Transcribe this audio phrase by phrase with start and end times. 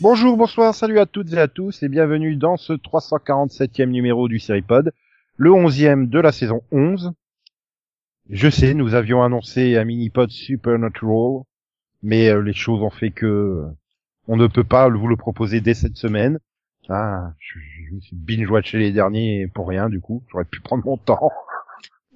[0.00, 4.38] Bonjour, bonsoir, salut à toutes et à tous et bienvenue dans ce 347e numéro du
[4.38, 4.92] Seripod,
[5.40, 7.12] le 11e de la saison 11.
[8.28, 11.44] Je sais, nous avions annoncé un mini-pod Supernatural,
[12.02, 13.64] mais euh, les choses ont fait que
[14.28, 16.38] on ne peut pas vous le proposer dès cette semaine.
[16.90, 17.58] Ah, je,
[17.88, 21.30] je me suis binge-watché les derniers pour rien du coup, j'aurais pu prendre mon temps.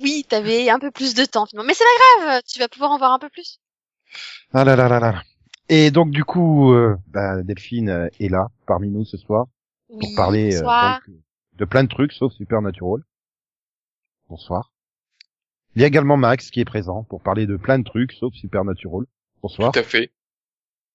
[0.02, 1.66] Oui, t'avais un peu plus de temps finalement.
[1.66, 3.58] Mais c'est pas grave, tu vas pouvoir en voir un peu plus.
[4.52, 5.22] Ah là là là là.
[5.70, 9.46] Et donc du coup, euh, bah, Delphine euh, est là parmi nous ce soir
[9.88, 11.16] pour Oui, parler euh, donc,
[11.56, 13.00] de plein de trucs sauf Supernatural.
[14.28, 14.72] Bonsoir.
[15.74, 18.32] Il y a également Max qui est présent pour parler de plein de trucs sauf
[18.34, 19.06] Supernatural.
[19.42, 19.72] Bonsoir.
[19.72, 20.12] Tout à fait.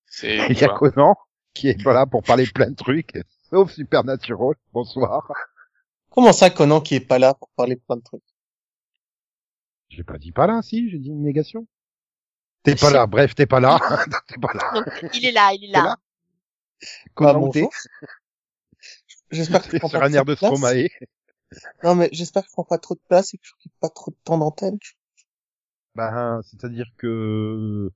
[0.06, 0.70] C'est Il y a.
[0.70, 1.16] Conan
[1.54, 3.14] qui est là pour parler de plein de trucs
[3.50, 4.56] sauf Supernatural.
[4.74, 5.32] Bonsoir.
[6.10, 8.24] Comment ça, Conan qui est pas là pour parler de plein de trucs?
[9.90, 11.68] J'ai pas dit pas là, si, j'ai dit une négation.
[12.64, 13.80] T'es pas là, bref, t'es pas là.
[14.28, 14.84] t'es pas là.
[15.14, 15.98] Il est là, il est là.
[17.14, 17.68] Conan, Ah.
[19.32, 20.36] J'espère que prends sur pas un air de.
[20.36, 20.88] Stromae.
[21.84, 23.90] Non, mais j'espère que je prends pas trop de place et que je n'occupe pas
[23.90, 24.78] trop de temps d'antenne.
[25.96, 27.90] Ben, c'est-à-dire que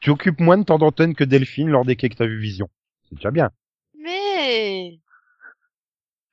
[0.00, 2.68] tu occupes moins de temps d'antenne que Delphine lors des quais que t'as vu Vision.
[3.08, 3.50] C'est déjà bien.
[3.98, 5.00] Mais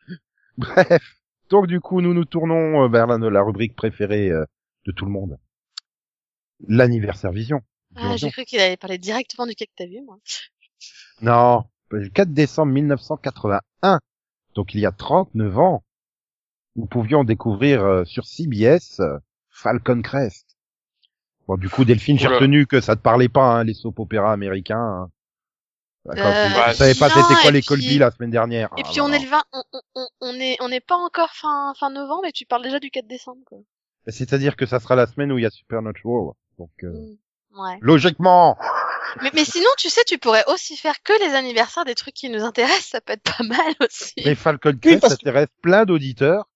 [0.57, 1.17] Bref.
[1.49, 4.45] Donc du coup, nous nous tournons euh, vers la, la rubrique préférée euh,
[4.85, 5.38] de tout le monde.
[6.67, 7.61] L'anniversaire Vision.
[7.95, 10.17] ah, j'ai cru qu'il allait parler directement du quai que t'as vu, moi.
[11.22, 13.99] Non, le 4 décembre 1981.
[14.55, 15.83] Donc il y a 39 ans.
[16.75, 19.17] Nous pouvions découvrir euh, sur CBS euh,
[19.50, 20.45] Falcon Crest.
[21.47, 24.31] Bon, du coup, Delphine, j'ai retenu que ça te parlait pas, hein, les soap opéras
[24.31, 24.78] américains.
[24.80, 25.09] Hein.
[26.06, 28.69] D'accord, Euh, tu bah, savais pas c'était quoi les puis- Colby la semaine dernière.
[28.78, 29.63] Et Ah, puis on est le 20, on,
[29.96, 32.90] on, on- est, on n'est pas encore fin, fin novembre et tu parles déjà du
[32.90, 33.59] 4 décembre, quoi.
[34.07, 36.31] C'est-à-dire que ça sera la semaine où il y a Supernatural.
[36.57, 37.59] Donc, euh, Mm.
[37.59, 37.78] Ouais.
[37.81, 38.57] logiquement.
[39.22, 42.29] Mais, mais sinon, tu sais, tu pourrais aussi faire que les anniversaires des trucs qui
[42.29, 44.13] nous intéressent, ça peut être pas mal aussi.
[44.25, 46.47] Mais Falcon Crest parce que- intéresse plein d'auditeurs.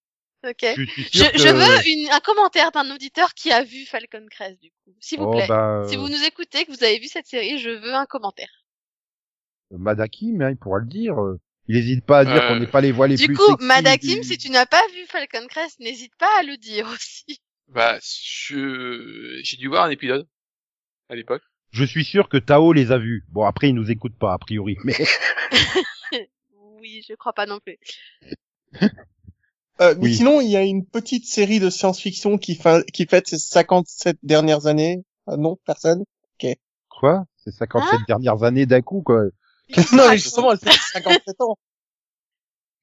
[0.47, 0.61] Ok.
[0.61, 1.37] Je Je, sûr que...
[1.39, 4.95] je veux une, un commentaire d'un auditeur qui a vu Falcon Crest, du coup.
[4.99, 5.47] S'il vous Oh, plaît.
[5.47, 8.51] bah, Si vous nous écoutez, que vous avez vu cette série, je veux un commentaire.
[9.71, 11.19] Madakim, hein, il pourra le dire.
[11.19, 13.35] euh, Il hésite pas à dire Euh, qu'on n'est pas les voix les Du plus
[13.35, 16.57] coup, sexy Madakim, du- si tu n'as pas vu Falcon Crest, n'hésite pas à le
[16.57, 17.41] dire aussi.
[17.69, 20.27] Bah, je, j'ai dû voir un épisode.
[21.09, 21.41] À l'époque.
[21.71, 23.25] Je suis sûr que Tao les a vus.
[23.29, 24.77] Bon, après, il nous écoute pas, a priori.
[24.83, 24.93] Mais
[26.79, 27.77] Oui, je crois pas non plus.
[29.81, 30.15] Euh, mais Oui.
[30.15, 34.17] sinon, il y a une petite série de science-fiction qui, fa- qui fête ses 57
[34.23, 35.03] dernières années.
[35.27, 36.03] Ah non, personne
[36.87, 37.25] quoi?
[37.35, 39.23] C'est 57 Hein dernières années d'un coup, quoi.
[39.91, 41.57] Non, mais justement, elle fait 57 ans.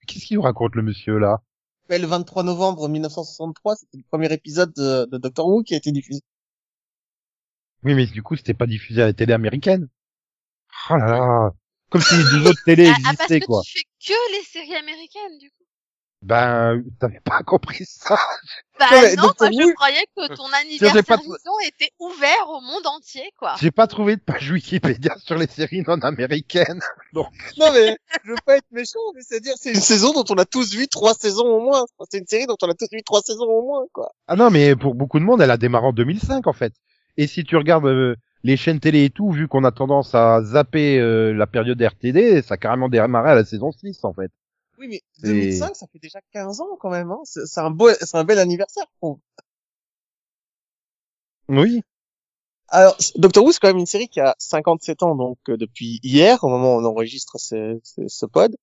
[0.07, 1.41] Qu'est-ce qu'il nous raconte, le monsieur, là?
[1.89, 5.79] Mais Le 23 novembre 1963, c'était le premier épisode de, de Doctor Who qui a
[5.79, 6.21] été diffusé.
[7.85, 9.89] Oui, mais du coup, c'était pas diffusé à la télé américaine.
[10.91, 11.51] Oh là là
[11.89, 13.63] Comme si les deux autres télés Ah, ah, parce existaient, que quoi.
[13.65, 15.62] tu fais que les séries américaines, du coup.
[16.23, 18.17] Ben, t'avais pas compris ça.
[18.79, 21.19] Bah Non, mais non, Doctor moi je croyais que ton anniversaire pas-
[21.67, 23.55] était ouvert au monde entier, quoi.
[23.61, 26.81] J'ai pas trouvé de page Wikipédia sur les séries non américaines.
[27.13, 27.27] Donc,
[27.59, 30.45] Non, mais je veux pas être méchant, mais c'est-à-dire c'est une saison dont on a
[30.45, 31.85] tous vu trois saisons au moins.
[32.11, 34.13] C'est une série dont on a tous vu trois saisons au moins, quoi.
[34.29, 36.73] Ah non, mais pour beaucoup de monde, elle a démarré en 2005 en fait.
[37.17, 40.41] Et si tu regardes euh, les chaînes télé et tout, vu qu'on a tendance à
[40.43, 44.31] zapper euh, la période RTD, ça a carrément démarré à la saison 6 en fait.
[44.83, 47.11] Oui, mais C'est- 2005, ça fait déjà 15 ans quand même.
[47.13, 47.21] Hein.
[47.25, 48.85] C'est un beau, c'est un bel anniversaire.
[48.93, 49.19] je trouve.
[51.49, 51.83] Oui.
[52.69, 56.01] Alors, Doctor Who, c'est quand même une série qui a 57 ans, donc euh, depuis
[56.03, 58.57] hier, au moment où on enregistre ce, ce, ce pod.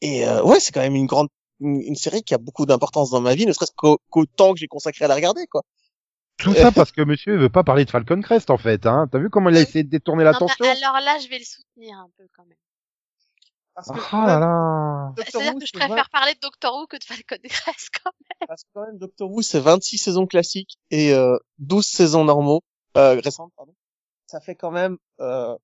[0.00, 1.28] Et euh, ouais, c'est quand même une grande,
[1.60, 4.52] une, une série qui a beaucoup d'importance dans ma vie, ne serait-ce qu'au qu'au temps
[4.52, 5.62] que j'ai consacré à la regarder, quoi.
[6.38, 8.84] Tout ça parce que monsieur veut pas parler de Falcon Crest en fait.
[8.84, 9.08] Hein.
[9.10, 10.56] T'as vu comment il a essayé de détourner l'attention?
[10.60, 12.58] Mais alors là, je vais le soutenir un peu quand même.
[13.74, 14.46] Parce que Ah là là.
[15.16, 18.12] Doctor C'est-à-dire Who, que je préfère parler de Doctor Who que de Falcon Crest, quand
[18.20, 18.48] même.
[18.48, 22.62] Parce que quand même, Doctor Who, c'est 26 saisons classiques et euh, 12 saisons normaux,
[22.96, 23.74] euh, récentes, pardon.
[24.26, 25.56] Ça fait quand même euh,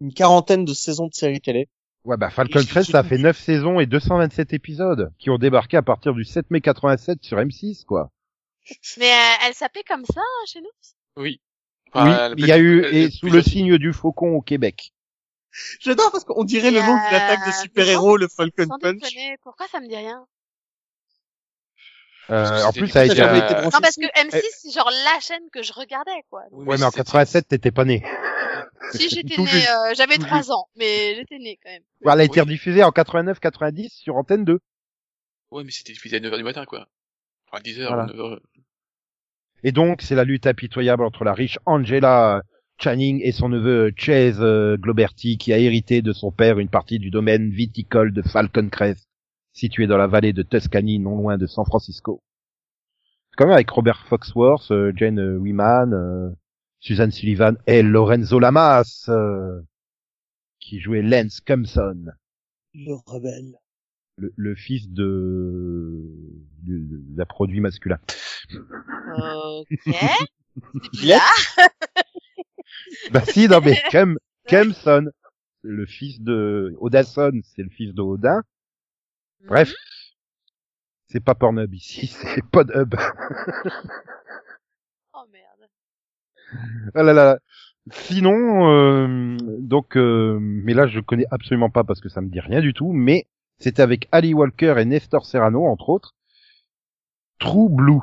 [0.00, 1.68] une quarantaine de saisons de séries télé.
[2.04, 5.82] Ouais bah Falcon Crest ça fait 9 saisons et 227 épisodes qui ont débarqué à
[5.82, 8.10] partir du 7 mai 87 sur M6 quoi.
[8.98, 10.70] Mais euh, elle s'appelait comme ça hein, chez nous?
[11.16, 11.40] Oui.
[11.94, 14.92] oui, il y a eu et sous le signe du faucon au Québec.
[15.80, 19.00] J'adore parce qu'on dirait le nom d'une attaque de euh, super-héros, le Falcon Sans Punch.
[19.00, 20.24] déconner, pourquoi ça me dit rien?
[22.30, 23.16] Euh, en plus, ça a été.
[23.20, 24.38] Non, parce que dessus.
[24.38, 26.42] M6, c'est genre la chaîne que je regardais, quoi.
[26.52, 28.04] Ouais, mais en c'était- 87, t'étais pas né.
[28.92, 29.68] Si j'étais juste.
[29.68, 31.82] euh, j'avais Tout 3 ans, mais j'étais née quand même.
[32.02, 32.46] Elle a été Oui.
[32.46, 34.58] rediffusée en 89-90 sur Antenne 2.
[35.50, 36.88] Ouais, mais c'était diffusé à 9h du matin, quoi.
[37.50, 38.06] Enfin, 10h, Voilà.
[38.06, 38.38] 9h.
[39.64, 42.42] Et donc, c'est la lutte impitoyable entre la riche Angela
[42.82, 46.98] Channing et son neveu Chase euh, Globerti, qui a hérité de son père une partie
[46.98, 49.08] du domaine viticole de Falcon Crest,
[49.52, 52.22] situé dans la vallée de Tuscany, non loin de San Francisco.
[53.30, 56.30] C'est quand même avec Robert Foxworth, euh, Jane euh, Wyman, euh,
[56.80, 59.60] Suzanne Sullivan et Lorenzo Lamas, euh,
[60.60, 62.06] qui jouait Lance Compson,
[62.74, 63.56] Le rebelle.
[64.16, 66.02] le, le fils de,
[66.66, 67.98] d'un produit masculin.
[69.12, 69.68] Ok.
[70.82, 71.20] C'est bizarre.
[73.12, 75.10] Bah si, non mais Kem, Kemson,
[75.62, 78.42] le fils de Odasson, c'est le fils de Odin.
[79.46, 79.72] Bref,
[81.08, 82.94] c'est pas Pornhub ici, c'est Podhub.
[85.14, 85.68] Oh merde.
[86.94, 87.38] Ah là là.
[87.90, 92.40] Sinon, euh, donc, euh, mais là je connais absolument pas parce que ça me dit
[92.40, 93.26] rien du tout, mais
[93.58, 96.14] c'était avec Ali Walker et Nestor Serrano entre autres.
[97.38, 98.02] True Blue,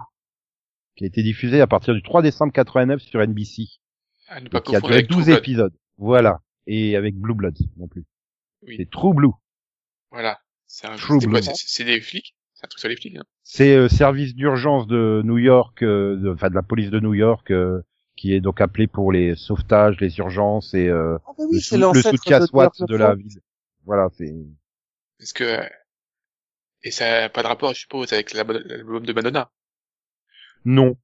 [0.96, 3.80] qui a été diffusé à partir du 3 décembre 89 sur NBC.
[4.28, 5.40] À ne pas qui a duré avec 12 True Blood.
[5.40, 5.74] épisodes.
[5.98, 6.42] Voilà.
[6.68, 8.06] Et avec Blue Bloods non plus.
[8.64, 8.76] Oui.
[8.78, 9.32] C'est True Blue.
[10.12, 10.40] Voilà.
[10.66, 11.44] C'est un, True Blood.
[11.56, 12.36] c'est des flics?
[12.54, 13.24] C'est un truc sur les flics, hein.
[13.44, 17.14] C'est euh, service d'urgence de New York, euh, de- enfin de la police de New
[17.14, 17.82] York, euh,
[18.16, 21.62] qui est donc appelé pour les sauvetages, les urgences et euh, Ah bah le, oui,
[21.62, 23.40] sou- c'est le soutien de SWAT Dirk de la ville.
[23.86, 24.34] Voilà, c'est.
[25.20, 25.62] Parce que,
[26.84, 29.52] et ça a pas de rapport, je suppose, avec la- l'album de Madonna.
[30.66, 30.98] Non.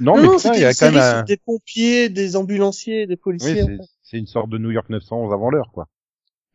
[0.00, 1.22] Non, Non, mais putain, il y a quand même un...
[1.22, 3.62] des pompiers, des ambulanciers, des Oui, policiers.
[3.62, 5.86] en c'est- une sorte de New York 911 avant l'heure, quoi.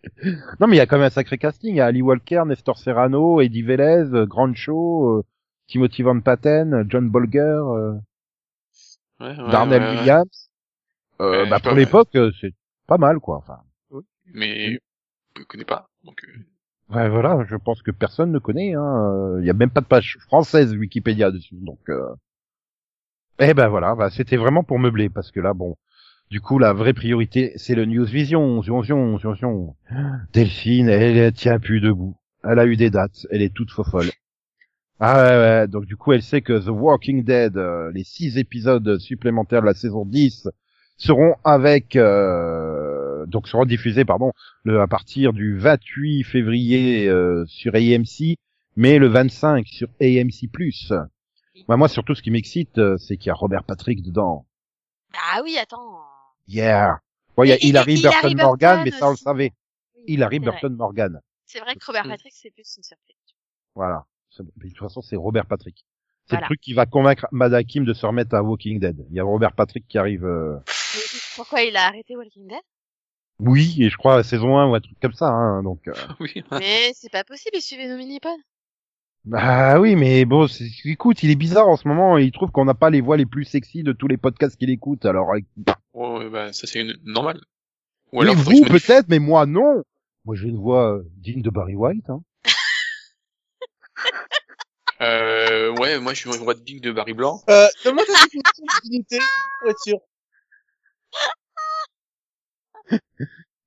[0.60, 1.72] non, mais il y a quand même un sacré casting.
[1.72, 5.24] Il y a Ali Walker, Nestor Serrano, Eddie Velez, euh, Grand Show, euh,
[5.68, 7.94] Timothy Van Patten, John Bolger, euh,
[9.20, 9.98] Ouais, ouais, Darnell ouais, ouais.
[10.00, 10.50] Williams.
[11.22, 12.54] Euh, Ouais, bah, pour l'époque, euh, c'est
[12.88, 13.38] pas mal, quoi.
[13.38, 13.60] Enfin,
[14.34, 14.78] Mais,
[15.38, 15.88] je connais pas.
[16.04, 18.74] Donc, euh, ouais, voilà, je pense que personne ne connaît.
[18.74, 18.84] Hein.
[19.14, 21.80] euh, Il y a même pas de page française Wikipédia dessus, donc.
[21.90, 22.10] Euh...
[23.40, 25.76] Eh ben voilà, bah, c'était vraiment pour meubler parce que là, bon,
[26.32, 29.76] du coup, la vraie priorité, c'est le News Vision, Zion, Zion, Zion.
[30.34, 32.16] Delphine, elle, tient plus debout.
[32.44, 34.10] Elle a eu des dates, elle est toute folle.
[35.00, 38.38] Ah ouais, ouais, donc du coup, elle sait que The Walking Dead, euh, les six
[38.38, 40.48] épisodes supplémentaires de la saison 10,
[40.96, 44.32] seront avec, euh, donc seront diffusés, pardon,
[44.64, 48.38] le, à partir du 28 février euh, sur AMC,
[48.78, 50.50] mais le 25 sur AMC+.
[51.68, 54.46] Bah, moi, surtout, ce qui m'excite, euh, c'est qu'il y a Robert Patrick dedans.
[55.14, 56.02] Ah oui, attends.
[56.48, 57.00] Yeah.
[57.36, 59.54] Bon, il y a Hilary Burton Morgan, mais ça, on le savait.
[60.08, 60.40] Hilary.
[60.40, 61.22] Burton Morgan.
[61.46, 62.04] C'est vrai que Robert.
[62.08, 63.16] Patrick, c'est plus une surprise.
[63.74, 64.06] Voilà.
[64.30, 65.86] C'est- mais De toute façon, c'est Robert Patrick.
[66.28, 66.46] C'est Voilà.
[66.46, 69.06] le truc qui va convaincre Madakim de se remettre à Walking Dead.
[69.10, 70.58] Il y a Robert Patrick qui arrive, euh,
[70.96, 71.02] Mais
[71.36, 72.62] Pourquoi il a arrêté Walking Dead?
[73.40, 75.94] Oui, et je crois à saison 1 ou un truc comme ça, hein, donc, euh,
[76.20, 76.44] oui.
[76.52, 78.30] Mais c'est pas possible, il suivait nos mini-pods.
[79.26, 82.66] Bah oui, mais bon, c'est- écoute, il est bizarre en ce moment, il trouve qu'on
[82.66, 85.40] n'a pas les voix les plus sexy de tous les podcasts qu'il écoute, alors, euh,
[85.94, 86.96] Ouais, bah, ça c'est une...
[87.04, 87.42] normal.
[88.14, 89.84] Ou alors, vous me- peut-être, mais moi non.
[90.26, 92.22] Moi j'ai une voix euh, digne de Barry White, hein.
[95.02, 97.42] Euh, ouais, moi je suis une voix de digne de Barry Blanc.
[97.50, 97.68] Euh,
[98.84, 99.20] dignité,
[99.60, 99.98] pour être sûr.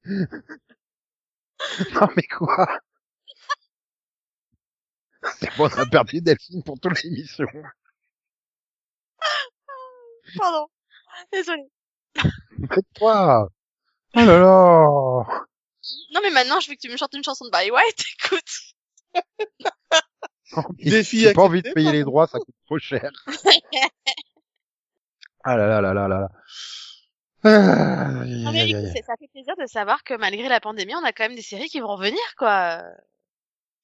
[1.94, 2.80] Non mais quoi?
[5.40, 7.46] C'est bon, on a perdu Delphine pour toute l'émission.
[10.38, 10.66] Pardon.
[11.32, 11.68] Désolée.
[12.72, 13.48] Faites-toi
[14.14, 15.46] Oh là là
[16.12, 18.42] Non mais maintenant, je veux que tu me chantes une chanson de Barry White, écoute.
[20.78, 23.10] Mais Défi J'ai pas envie de payer les droits, ça coûte trop cher.
[25.44, 26.28] Ah là là là là là là.
[27.44, 31.12] Ah, Non mais écoute, ça fait plaisir de savoir que malgré la pandémie, on a
[31.12, 32.82] quand même des séries qui vont revenir, quoi.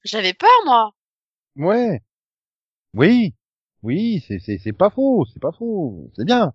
[0.04, 0.92] J'avais peur, moi.
[1.56, 2.02] Ouais.
[2.94, 3.34] Oui.
[3.82, 6.10] Oui, c'est, c'est, c'est pas faux, c'est pas faux.
[6.16, 6.52] C'est bien.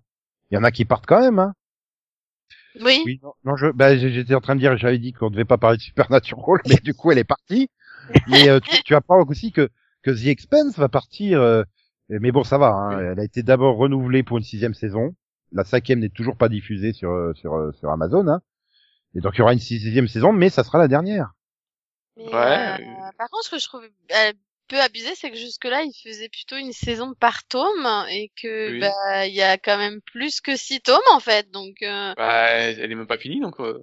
[0.50, 1.54] Il y en a qui partent quand même, hein.
[2.80, 3.02] Oui.
[3.04, 5.58] Oui, non, non, je, bah, j'étais en train de dire, j'avais dit qu'on devait pas
[5.58, 7.68] parler de Supernatural, mais du coup, elle est partie.
[8.28, 9.68] Mais euh, tu, tu apprends aussi que,
[10.02, 11.62] que The Expense va partir, euh,
[12.08, 12.98] mais bon, ça va, hein.
[12.98, 13.04] Oui.
[13.12, 15.14] Elle a été d'abord renouvelée pour une sixième saison.
[15.52, 18.40] La cinquième n'est toujours pas diffusée sur, euh, sur, euh, sur Amazon, hein.
[19.14, 21.32] Et donc, il y aura une sixième saison, mais ça sera la dernière.
[22.16, 24.32] Mais, Ouais, euh, par contre, ce que je trouve euh,
[24.70, 28.80] peu abusé, c'est que jusque-là, il faisait plutôt une saison par tome et que Oui.
[28.80, 31.50] bah il y a quand même plus que six tomes en fait.
[31.50, 33.78] Donc euh, Bah, elle est même pas finie, donc, euh,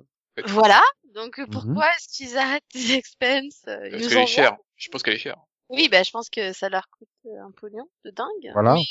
[0.47, 0.81] voilà.
[1.13, 1.49] Donc euh, Mhm.
[1.51, 4.55] pourquoi est-ce qu'ils arrêtent les expenses euh, parce qu'elle est chère.
[4.77, 5.37] Je pense qu'elle est chère.
[5.69, 8.51] Oui, bah je pense que ça leur coûte euh, un pognon de dingue.
[8.53, 8.75] Voilà.
[8.75, 8.83] Mais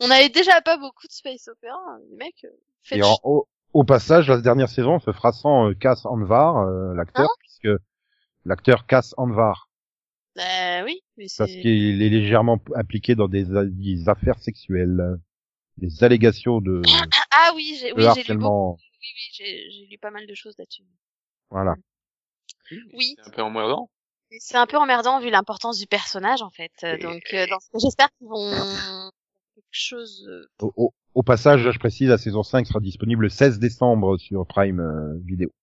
[0.00, 1.98] on avait déjà pas beaucoup de space opéra, hein.
[2.10, 2.46] les mecs.
[2.92, 6.94] Et en- au, au passage, la dernière saison se fera sans euh, Cass Anvar, euh,
[6.94, 7.34] l'acteur, Ah.
[7.40, 7.68] puisque
[8.44, 9.68] l'acteur Cass Anvar,
[10.40, 11.38] Bah oui, mais c'est.
[11.38, 13.46] parce qu'il est légèrement impliqué dans des,
[14.08, 15.18] affaires sexuelles,
[15.76, 16.80] des allégations de,
[17.30, 18.46] Ah oui, j'ai de oui, j'ai lu beaucoup.
[18.48, 18.72] harcèlement.
[18.72, 20.84] Oui, oui, j'ai lu pas mal de choses là-dessus.
[21.50, 21.74] Voilà.
[22.94, 23.90] Oui, C'est un peu emmerdant.
[24.38, 26.72] c'est un peu emmerdant vu l'importance du personnage en fait.
[26.84, 28.50] Euh, Et- Donc euh, dans ce- j'espère qu'ils vont
[29.54, 30.26] quelque chose.
[30.28, 34.16] euh, Au, au- au passage, je précise, la saison 5 sera disponible le 16 décembre
[34.18, 35.48] sur Prime euh, Vidéo.
[35.48, 35.54] Ouais.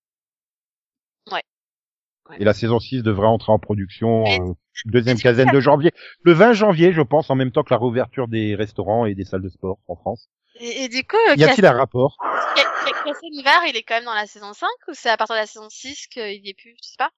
[2.29, 2.37] Ouais.
[2.39, 4.53] Et la saison 6 devrait entrer en production euh,
[4.85, 5.91] deuxième quinzaine de janvier.
[6.23, 9.25] Le 20 janvier, je pense, en même temps que la réouverture des restaurants et des
[9.25, 10.29] salles de sport en France.
[10.59, 12.17] Et, et du coup, Y a-t-il un rapport?
[12.55, 15.17] Ca- Ca- Cassel Var, il est quand même dans la saison 5 ou c'est à
[15.17, 17.11] partir de la saison 6 qu'il y est plus, tu sais pas?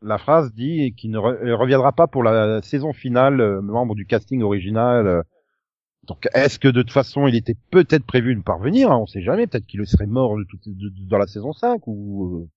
[0.00, 3.94] La phrase dit qu'il ne re- euh, reviendra pas pour la saison finale, euh, membre
[3.94, 5.06] du casting original.
[5.06, 5.22] euh.
[6.04, 9.20] Donc, est-ce que de toute façon, il était peut-être prévu de parvenir hein, On sait
[9.22, 9.46] jamais.
[9.46, 12.48] Peut-être qu'il serait mort de toute- de- de- dans la saison 5 ou euh,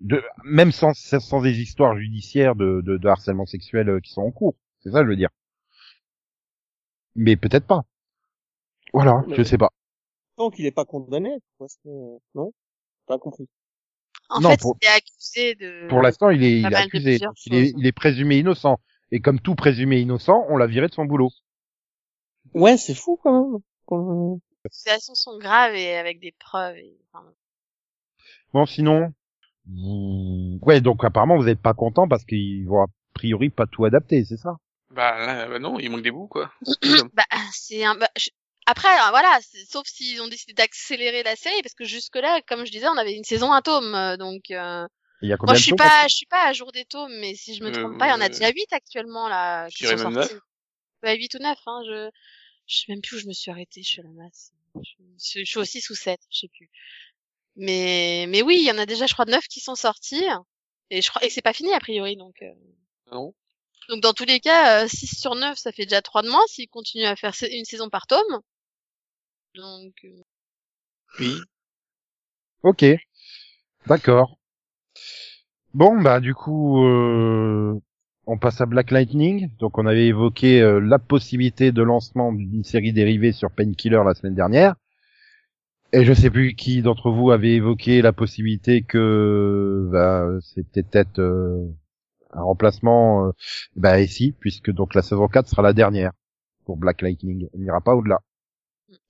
[0.00, 4.22] de, même sans, sans des histoires judiciaires de, de, de harcèlement sexuel euh, qui sont
[4.22, 4.54] en cours.
[4.80, 5.30] C'est ça, je veux dire.
[7.14, 7.84] Mais peut-être pas.
[8.92, 9.70] Voilà, Mais- je sais pas.
[10.36, 11.88] Tant qu'il est pas condamné, parce que,
[12.34, 12.52] non?
[13.06, 13.46] Pas compris.
[14.30, 15.88] En Non, fait, pour- il est accusé de...
[15.88, 17.18] Pour l'instant, il est, il est accusé.
[17.46, 18.80] Il est, il est présumé innocent.
[19.10, 21.30] Et comme tout présumé innocent, on l'a viré de son boulot.
[22.54, 24.38] Ouais, c'est fou, quand même.
[24.64, 26.76] Les accusations sont graves et avec des preuves.
[26.76, 26.96] Et...
[27.12, 27.26] enfin,
[28.54, 29.12] Bon, sinon,
[29.74, 30.58] vous...
[30.62, 34.24] ouais, donc apparemment vous n'êtes pas content parce qu'ils vont a priori pas tout adapter,
[34.24, 34.56] c'est ça?
[34.90, 36.52] Bah, là, bah non, il manque des bouts, quoi.
[37.12, 37.94] bah, c'est un...
[37.94, 38.30] bah, je-
[38.66, 42.72] Après, euh, voilà, sauf s'ils ont décidé d'accélérer la série, parce que jusque-là, comme je
[42.72, 44.50] disais, on avait une saison à tome, euh, donc...
[44.50, 44.86] euh,
[45.22, 47.12] Il y a combien Moi, je suis pas, je suis pas à jour des tomes,
[47.20, 49.28] mais si je me Euh, trompe pas, il y en a euh, déjà 8 actuellement,
[49.28, 50.34] là, je qui sont même sortis.
[51.04, 52.10] Ouais, 8 ou 9, hein, je,
[52.66, 54.52] je sais même plus où je me suis arrêtée, je suis à la masse.
[54.76, 54.80] Je,
[55.18, 56.70] je- je suis aussi sous 7, je sais plus.
[57.60, 60.24] Mais, mais oui, il y en a déjà, je crois, 9 qui sont sortis.
[60.90, 62.50] Et je crois, et c'est pas fini, a priori, donc, euh,
[63.12, 63.34] Non.
[63.88, 66.42] donc dans tous les cas, euh, 6 sur 9, ça fait déjà 3 de moins
[66.48, 68.40] s'ils continuent à faire une saison par tome.
[69.54, 70.22] Donc, euh,
[71.20, 71.34] Oui.
[72.62, 72.84] Ok,
[73.86, 74.36] d'accord.
[75.74, 77.78] Bon, bah du coup, euh,
[78.26, 79.50] on passe à Black Lightning.
[79.58, 84.14] Donc on avait évoqué euh, la possibilité de lancement d'une série dérivée sur Painkiller la
[84.14, 84.74] semaine dernière.
[85.92, 91.18] Et je sais plus qui d'entre vous avait évoqué la possibilité que bah, c'était peut-être
[91.18, 91.66] euh,
[92.32, 93.26] un remplacement.
[93.26, 93.32] Euh,
[93.74, 96.12] bah ici, puisque donc la saison 4 sera la dernière
[96.64, 97.48] pour Black Lightning.
[97.54, 98.20] Elle n'ira pas au-delà.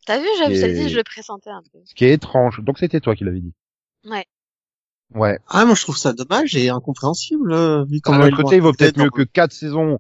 [0.07, 1.81] t'as vu, j'avais Et- dit, je le pressentais un peu.
[1.85, 2.61] Ce qui est étrange.
[2.63, 3.53] Donc c'était toi qui l'avais dit.
[4.07, 4.25] Ouais.
[5.15, 5.39] Ouais.
[5.49, 8.63] Ah, moi, je trouve ça dommage et incompréhensible, euh, vu D'un comment l'ont côté, il
[8.63, 9.99] vaut peut-être mieux que quatre saisons.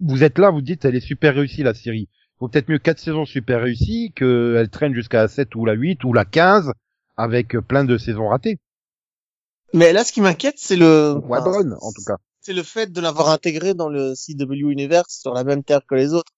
[0.00, 2.08] Vous êtes là, vous dites, elle est super réussie, la série.
[2.42, 6.02] Vaut peut-être mieux quatre saisons super réussies qu'elle traîne jusqu'à la 7 ou la 8
[6.02, 6.72] ou la 15
[7.16, 8.58] avec plein de saisons ratées.
[9.72, 12.16] Mais là, ce qui m'inquiète, c'est le, Ouais, enfin, bonne, en tout cas.
[12.40, 15.94] c'est le fait de l'avoir intégré dans le CW Universe sur la même terre que
[15.94, 16.32] les autres.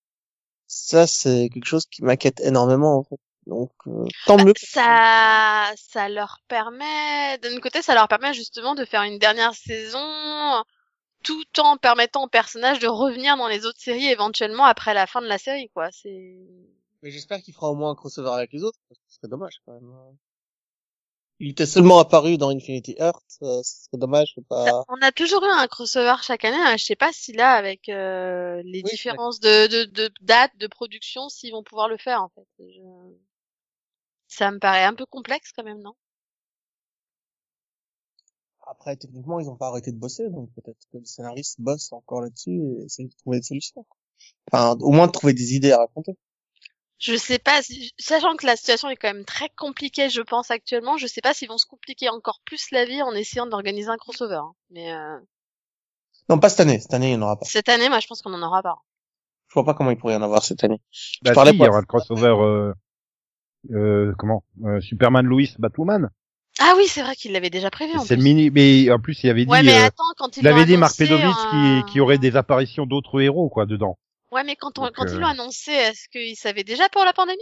[0.67, 3.17] Ça, c'est quelque chose qui m'inquiète énormément, en fait.
[3.47, 4.53] Donc, euh, tant mieux.
[4.53, 9.55] que- ça, ça leur permet, d'un côté, ça leur permet justement de faire une dernière
[9.55, 10.05] saison,
[11.25, 15.21] tout en permettant aux personnages de revenir dans les autres séries éventuellement après la fin
[15.23, 15.91] de la série, quoi.
[15.93, 16.37] C'est,
[17.03, 19.29] Mais j'espère qu'il fera au moins un crossover avec les autres, parce que ce serait
[19.29, 19.95] dommage, quand même.
[21.39, 24.83] Il était seulement apparu dans Infinity Earth, euh, ce serait dommage de pas...
[24.89, 26.57] on a toujours eu un crossover chaque année.
[26.59, 26.77] hein.
[26.79, 30.67] Je sais pas si là, avec euh, les Oui, différences de, de, de dates de
[30.67, 32.47] production, s'ils vont pouvoir le faire en fait.
[32.59, 33.15] Je-
[34.29, 35.95] Ça me paraît un peu complexe quand même, non?
[38.67, 42.21] Après, techniquement, ils ont pas arrêté de bosser, donc peut-être que le scénariste bosse encore
[42.23, 43.85] là-dessus et essaie de trouver des solutions.
[44.51, 46.17] Enfin, au moins de trouver des idées à raconter.
[46.99, 50.51] Je sais pas, si- sachant que la situation est quand même très compliquée, je pense
[50.51, 53.89] actuellement, je sais pas s'ils vont se compliquer encore plus la vie en essayant d'organiser
[53.91, 54.37] un crossover.
[54.37, 54.53] hein.
[54.71, 55.19] Mais euh,
[56.31, 56.79] Non, pas cette année.
[56.81, 57.45] Cette année, il n'y en aura pas.
[57.45, 58.77] cette année, moi, je pense qu'on en aura pas.
[59.49, 60.81] Je vois pas comment il pourrait y en avoir cette année.
[61.23, 62.73] Bah, parlais si, il y pas- aura le crossover, euh,
[63.73, 66.09] euh, comment, euh, Superman, Lois, Batwoman.
[66.61, 67.97] Ah oui, c'est vrai qu'il l'avait déjà prévu.
[67.97, 70.47] en C'est mini, mais en plus, il avait dit, Ouais, mais euh, attends, quand il
[70.47, 73.99] avait dit Mark annoncé, Pedovitz euh, qui, qui aurait des apparitions d'autres héros, quoi, dedans.
[74.31, 77.05] Ouais, mais quand, on, Donc, quand ils euh, l'ont annoncé, est-ce qu'ils savaient déjà pour
[77.05, 77.39] la pandémie?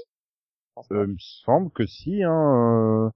[0.93, 2.31] Euh, il me semble que si, hein.
[2.31, 3.11] euh.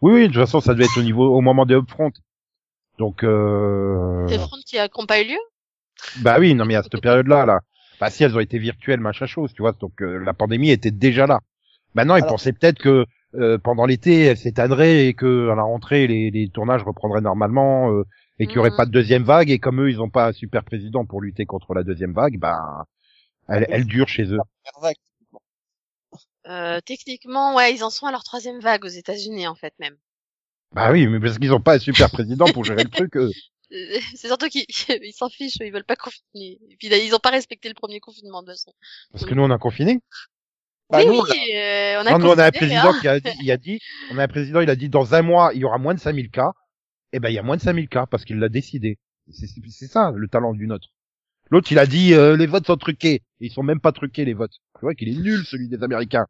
[0.00, 2.12] Oui, oui, de toute façon, ça devait être au niveau, au moment des upfront.
[2.98, 4.26] Donc, euh...
[4.26, 5.38] Des fronts qui n'ont pas eu lieu?
[6.22, 7.60] Bah oui, non mais à cette période-là, là,
[8.00, 10.90] bah si elles ont été virtuelles, machin chose, tu vois, donc euh, la pandémie était
[10.90, 11.40] déjà là.
[11.94, 13.04] Maintenant, ils Alors- pensaient peut-être que
[13.34, 17.92] euh, pendant l'été, elle s'éteindrait et que à la rentrée, les, les tournages reprendraient normalement
[17.92, 18.04] euh,
[18.38, 18.76] et qu'il y aurait Mhm.
[18.76, 19.50] pas de deuxième vague.
[19.50, 22.38] Et comme eux, ils ont pas un super président pour lutter contre la deuxième vague,
[22.38, 22.86] bah
[23.48, 24.38] Elle, elle dure chez eux.
[26.46, 29.96] Euh, techniquement, ouais, ils en sont à leur troisième vague aux États-Unis en fait même.
[30.72, 33.16] Bah oui, mais parce qu'ils ont pas un super président pour gérer le truc.
[33.16, 33.30] eux.
[34.16, 36.58] C'est surtout qu'ils ils s'en fichent, ils veulent pas confiner.
[36.70, 38.72] Et puis là, ils ont pas respecté le premier confinement de toute façon.
[39.12, 40.00] Parce que nous, on a confiné.
[40.90, 42.90] Bah, oui, nous, oui, on a- euh, on a Non, nous, on a un président
[42.90, 42.98] hein.
[43.00, 43.78] qui a dit, il a dit,
[44.12, 46.00] on a un président, il a dit, dans un mois, il y aura moins de
[46.00, 46.52] 5000 cas.
[47.12, 48.98] Eh ben, il y a moins de 5000 cas parce qu'il l'a décidé.
[49.30, 50.88] C'est ça, le talent du nôtre.
[51.50, 53.22] L'autre, il a dit, euh, les votes sont truqués.
[53.40, 54.54] Et ils sont même pas truqués, les votes.
[54.74, 56.26] Tu vois qu'il est nul, celui des Américains.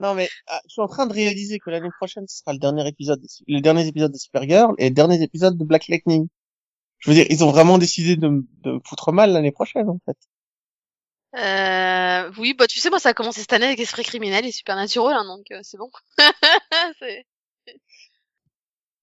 [0.00, 2.58] Non mais ah, je suis en train de réaliser que l'année prochaine ce sera le
[2.58, 6.26] dernier épisode, de, les derniers épisodes de Supergirl et les derniers épisodes de Black Lightning.
[6.98, 9.88] Je veux dire, ils ont vraiment décidé de, me- de me foutre mal l'année prochaine
[9.88, 10.16] en fait.
[11.34, 14.52] Euh, oui, bah tu sais, moi ça a commencé cette année avec Esprit criminel et
[14.52, 15.90] Supernatural, hein, donc euh, c'est bon.
[16.98, 17.24] C'est-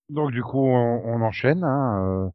[0.09, 2.29] Donc, du coup, on, on enchaîne, hein, euh,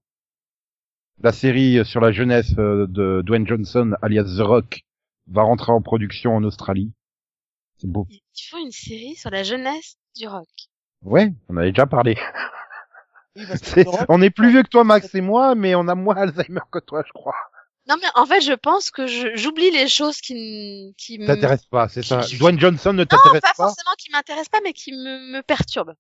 [1.23, 4.81] La série sur la jeunesse euh, de Dwayne Johnson, alias The Rock,
[5.27, 6.93] va rentrer en production en Australie.
[7.79, 8.07] C'est beau.
[8.11, 8.21] Ils
[8.51, 10.49] font une série sur la jeunesse du rock.
[11.03, 12.17] Ouais, on avait déjà parlé.
[13.37, 13.45] Oui,
[14.09, 16.79] on est plus vieux que toi, Max et moi, mais on a moins Alzheimer que
[16.79, 17.35] toi, je crois.
[17.87, 21.27] Non mais en fait, je pense que je- j'oublie les choses qui, qui me...
[21.27, 22.23] T'intéresse pas, c'est ça.
[22.23, 23.67] Je- Dwayne Johnson ne Non, t'intéresse pas pas?
[23.69, 25.95] forcément qui m'intéressent pas, mais qui me, me perturbent.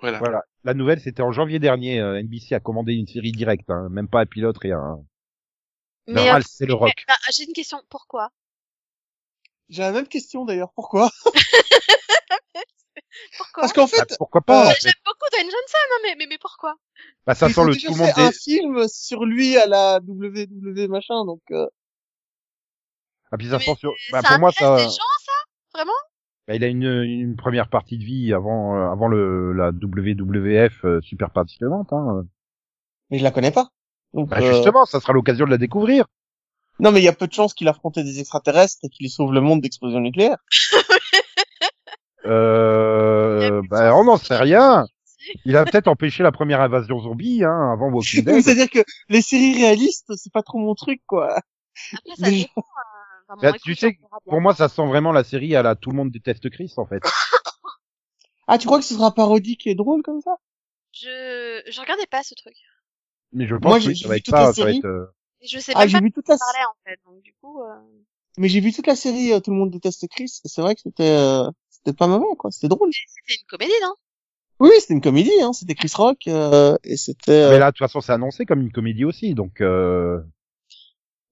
[0.00, 0.18] Voilà.
[0.20, 0.42] Voilà.
[0.64, 2.00] La nouvelle, c'était en janvier dernier.
[2.00, 4.78] euh, NBC a commandé une série directe, hein, même pas un pilote, rien.
[4.78, 5.04] hein.
[6.06, 6.92] Mais, euh, c'est le rock.
[6.96, 7.78] mais, ah, j'ai une question.
[7.90, 8.30] Pourquoi?
[9.68, 10.72] J'ai la même question d'ailleurs.
[10.72, 11.10] Pourquoi?
[13.36, 16.14] Pourquoi Parce qu'en Bah, fait, pourquoi pas en fait J'aime beaucoup Dwayne Johnson, hein, mais,
[16.18, 16.74] mais, mais pourquoi?
[17.26, 18.08] Bah ça sent le tout le monde.
[18.14, 21.66] fait un film sur lui à la WW machin, donc euh,
[23.30, 23.92] Ah puis ça sent sur.
[24.12, 24.76] Bah, Ça pour moi, ça.
[24.76, 25.32] des gens, ça?
[25.74, 25.92] Vraiment?
[26.46, 30.84] Bah, il a une, une première partie de vie avant euh, avant le la WWF
[30.84, 31.92] euh, super passionnante.
[31.92, 32.24] Hein.
[33.10, 33.68] mais je la connais pas.
[34.14, 36.06] Donc, Bah euh, justement, ça sera l'occasion de la découvrir.
[36.80, 39.32] Non, mais il y a peu de chances qu'il affronte des extraterrestres et qu'il sauve
[39.34, 40.38] le monde d'explosion nucléaire.
[42.26, 44.86] Euh, bah on n'en sait rien.
[45.44, 48.40] Il a peut-être empêché la première invasion zombie hein, avant Walking Dead.
[48.42, 51.38] C'est-à-dire que les séries réalistes, c'est pas trop mon truc, quoi.
[51.92, 52.60] Après, ça Les dépend.
[52.60, 52.62] euh,
[53.28, 53.98] enfin, bon, Bah, tu sais.
[54.28, 56.86] Pour moi, ça sent vraiment la série à la tout le monde déteste Chris en
[56.86, 57.02] fait.
[58.46, 60.36] Ah, tu crois que ce sera parodique et drôle comme ça?
[60.92, 62.54] Je, je regardais pas ce truc.
[63.32, 64.52] Mais je pense Moi, que j'ai- oui, j'ai ça va vu être toute ça, va
[64.52, 64.78] série.
[64.78, 64.86] être.
[64.86, 65.06] euh,
[65.42, 66.98] je sais Ah, même j'ai pas vu toute la, parlait, en fait.
[67.04, 67.74] Donc, du coup, euh...
[68.38, 69.32] mais j'ai vu toute la série.
[69.34, 70.40] euh, Tout le monde déteste Chris.
[70.44, 72.50] Et c'est vrai que c'était, euh, c'était pas mauvais, quoi.
[72.50, 72.90] C'était drôle.
[72.92, 73.94] c'était une comédie, non?
[74.60, 75.40] Oui, c'était une comédie.
[75.42, 75.52] Hein.
[75.52, 77.30] C'était Chris Rock euh, et c'était.
[77.32, 80.20] euh, Mais là, de toute façon, c'est annoncé comme une comédie aussi, donc euh,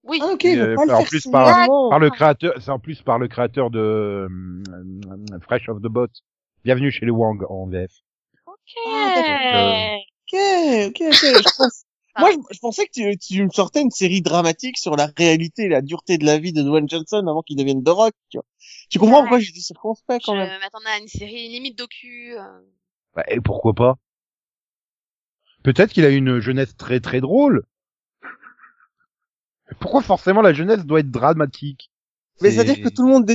[0.03, 0.19] Oui.
[0.21, 0.45] Ah, ok.
[0.45, 3.79] Euh, pas en plus, par- par le créateur, c'est en plus par le créateur de
[3.79, 6.07] euh, Fresh of the Boat.
[6.63, 7.91] Bienvenue chez les Wang en VF.
[8.45, 8.55] Ok.
[8.87, 9.95] Ah,
[10.29, 10.39] Ok,
[10.87, 11.13] ok, ok.
[11.13, 11.83] Je pense-.
[12.19, 15.63] Moi, je, je pensais que tu, tu me sortais une série dramatique sur la réalité
[15.63, 18.13] et la dureté de la vie de Dwayne Johnson avant qu'il devienne The Rock.
[18.29, 18.45] Tu, vois.
[18.89, 19.21] tu comprends Ouais.
[19.23, 20.59] pourquoi j'ai dit circonspect quand je même?
[20.59, 22.33] m'attendais à une série limite docu.
[22.37, 22.43] euh.
[23.15, 23.95] Bah, et pourquoi pas?
[25.63, 27.63] Peut-être qu'il a une jeunesse très très drôle.
[29.79, 31.91] Pourquoi forcément la jeunesse doit être dramatique?
[32.41, 33.29] Mais C'est- c'est-à-dire que tout le monde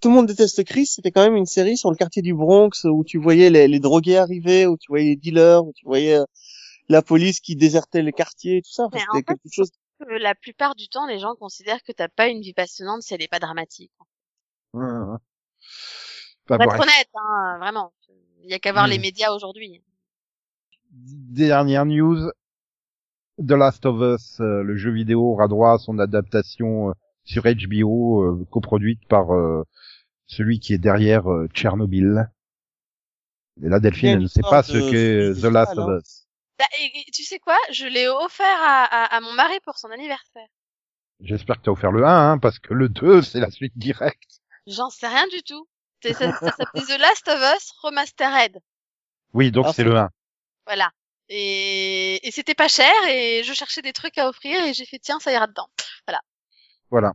[0.00, 2.84] tout le monde déteste Chris, c'était quand même une série sur le quartier du Bronx
[2.84, 6.16] où tu voyais les, les drogués arriver, où tu voyais les dealers, où tu voyais
[6.16, 6.24] euh,
[6.88, 8.84] la police qui désertait les quartiers, tout ça.
[8.84, 9.70] Enfin, Mais en c'était fait, quelque chose.
[9.98, 13.14] Que la plupart du temps, les gens considèrent que t'as pas une vie passionnante si
[13.14, 13.92] elle est pas dramatique.
[14.72, 15.16] Ouais, ouais.
[16.46, 17.92] Pour Bah, être honnête, hein, vraiment.
[18.42, 19.82] Il y a qu'à voir les médias aujourd'hui.
[20.92, 22.30] Dernière news.
[23.38, 26.92] The Last of Us, euh, le jeu vidéo aura droit à son adaptation euh,
[27.24, 29.64] sur HBO, euh, coproduite par euh,
[30.26, 32.30] celui qui est derrière euh, Tchernobyl.
[33.62, 35.98] Et là, Delphine, elle ne sait pas ce qu'est The Last of hein.
[35.98, 36.25] Us.
[36.58, 39.76] Bah, et- et tu sais quoi Je l'ai offert à, à, à mon mari pour
[39.78, 40.46] son anniversaire.
[41.20, 43.72] J'espère que tu as offert le 1, hein, parce que le 2, c'est la suite
[43.76, 44.40] directe.
[44.66, 45.66] J'en sais rien du tout.
[46.02, 48.58] Ça, ça s'appelait The Last of Us Remastered.
[49.32, 50.10] Oui, donc Ah, c'est le 1.
[50.66, 50.90] Voilà.
[51.28, 54.98] Et, et c'était pas cher et je cherchais des trucs à offrir et j'ai fait
[55.00, 55.68] tiens ça ira dedans.
[56.90, 57.12] Voilà.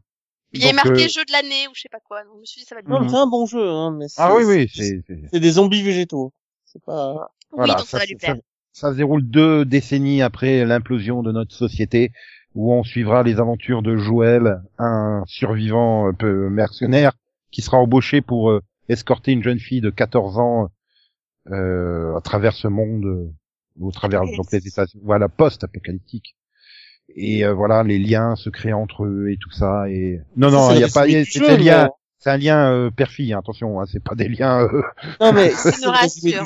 [0.52, 2.24] Il y a marqué euh, jeu de l'année ou je sais pas quoi.
[2.26, 3.08] Donc je me suis dit ça va être Non, bon.
[3.10, 6.34] C'est un bon jeu, hein, mais Ah oui, oui, c'est des zombies végétaux.
[6.66, 7.32] C'est pas.
[7.52, 8.36] Voilà, oui donc ça, va lui plaire.
[8.36, 8.42] ça
[8.74, 12.12] se déroule deux décennies après l'implosion de notre société,
[12.56, 17.14] où on suivra les aventures de Joël, un survivant un peu mercenaire,
[17.52, 20.70] qui sera embauché pour euh, escorter une jeune fille de 14 ans
[21.50, 23.32] euh, à travers ce monde, euh,
[23.80, 24.60] au travers donc les
[25.04, 26.36] voilà, post-apocalyptique.
[27.16, 29.90] Et euh, voilà, les liens se créent entre eux et tout ça.
[29.90, 32.90] Et non, Ça, non, il y a pas, c'est liens, mais- c'est un lien euh,
[32.92, 34.62] père-fille, hein, attention, hein, c'est pas des liens.
[34.62, 34.82] euh,
[35.20, 36.44] Non, mais Ça nous rassure.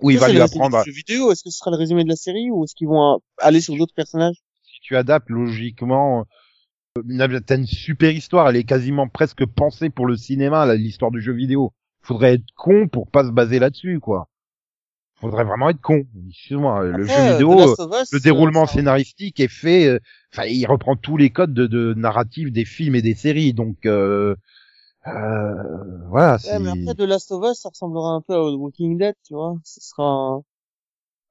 [0.00, 0.82] Où il va lui apprendre.
[0.86, 1.32] vidéo.
[1.32, 3.60] Est-ce que ce sera le résumé de la série ou est-ce qu'ils vont euh, aller
[3.60, 4.36] sur d'autres personnages?
[4.62, 6.26] Si tu adaptes logiquement,
[7.08, 11.20] une, t'as une super histoire, elle est quasiment presque pensée pour le cinéma, l'histoire du
[11.20, 11.72] jeu vidéo.
[12.02, 14.28] Faudrait être con pour pas se baser là-dessus, quoi.
[15.20, 16.04] Faudrait vraiment être con.
[16.28, 19.98] Excuse-moi, le jeu euh, vidéo, Us, le déroulement euh, scénaristique est fait, euh,
[20.32, 23.86] enfin, il reprend tous les codes de, de narratif des films et des séries, donc
[23.86, 24.34] euh,
[25.06, 25.54] euh,
[26.08, 26.38] voilà.
[26.44, 29.14] Ouais, mais après, The Last of Us, ça ressemblera un peu à The Walking Dead,
[29.24, 29.54] tu vois.
[29.64, 30.42] Ce sera un...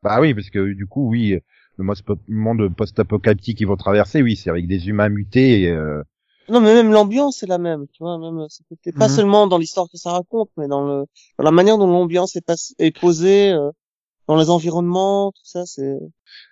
[0.04, 1.40] Bah oui, parce que du coup, oui,
[1.78, 5.62] le monde post-apocalyptique qu'ils vont traverser, oui, c'est avec des humains mutés.
[5.64, 6.04] Et, euh,
[6.50, 8.18] Non, mais même l'ambiance est la même, tu vois.
[8.20, 9.16] Même, c'est peut-être pas Mhm.
[9.16, 11.06] seulement dans l'histoire que ça raconte, mais dans le,
[11.38, 13.72] dans la manière dont l'ambiance est, pas- est posée, euh,
[14.28, 16.00] dans les environnements, tout ça, c'est.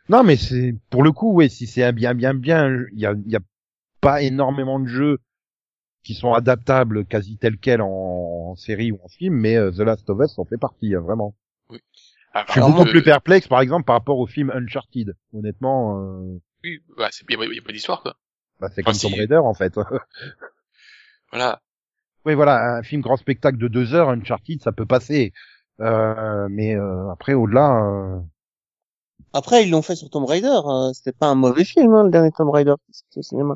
[0.09, 3.05] Non, mais c'est pour le coup, ouais, si c'est un bien, bien, bien, il y
[3.05, 3.41] a, il y a
[4.01, 5.19] pas énormément de jeux
[6.03, 7.87] qui sont adaptables quasi tels quels en,
[8.51, 11.01] en série ou en film, mais euh, The Last of Us en fait partie, hein,
[11.01, 11.35] vraiment.
[12.33, 15.15] Ah, Je suis beaucoup plus euh, perplexe, par exemple, par rapport au film Uncharted.
[15.33, 18.15] Honnêtement, euh, Oui, bah, c'est, y a, y a pas d'histoire, quoi.
[18.59, 19.19] bah, c'est Enfin, comme Tomb.
[19.19, 19.73] Raider en fait.
[21.31, 21.61] Voilà.
[22.25, 25.33] oui, voilà, un film grand spectacle de deux heures, Uncharted, ça peut passer.
[25.79, 28.19] Euh, mais euh, après, au-delà, euh,
[29.33, 30.59] Après, ils l'ont fait sur Tomb Raider.
[30.65, 30.91] hein.
[30.93, 32.75] C'était pas un mauvais film, hein, le dernier Tomb Raider
[33.15, 33.55] au cinéma.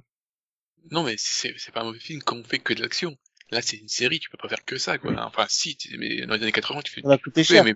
[0.92, 3.16] Non, mais c'est, c'est pas un mauvais film quand on fait que de l'action.
[3.52, 5.14] Là, c'est une série, tu peux pas faire que ça, quoi.
[5.26, 7.64] Enfin, si, mais dans les années 80, tu fais, Ça va coûter cher.
[7.64, 7.76] mais-.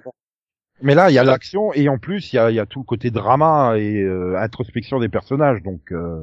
[0.81, 2.65] Mais là, il y a l'action et en plus, il y a, il y a
[2.65, 5.61] tout le côté drama et euh, introspection des personnages.
[5.61, 6.21] Donc, euh...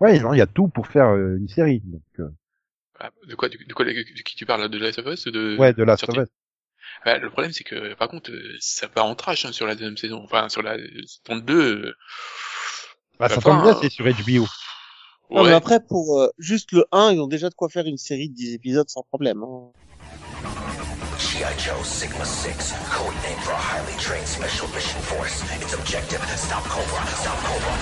[0.00, 1.80] ouais, genre, il y a tout pour faire euh, une série.
[1.84, 2.28] Donc, euh,
[3.00, 5.26] Ah, de quoi, de, de quoi, de, de qui tu parles, de Last of Us,
[5.26, 6.28] ou de, ouais, de Last of Us.
[7.04, 9.74] Bah, le problème, c'est que, par contre, euh, ça part en trash, hein, sur la
[9.74, 10.20] deuxième saison.
[10.24, 11.54] Enfin, sur la saison 2,
[11.86, 11.94] euh,
[13.18, 14.46] Bah, ça tombe bien, euh, c'est sur HBO.
[15.30, 17.98] Non, mais après, pour euh, juste le 1, ils ont déjà de quoi faire une
[17.98, 19.42] série de 10 épisodes sans problème.
[19.42, 19.70] Hein.
[21.18, 21.52] G.I.
[21.58, 25.42] Joe Sigma 6, code name for a highly trained special mission force.
[25.60, 27.74] Its objective, stop Cobra, stop Cobra.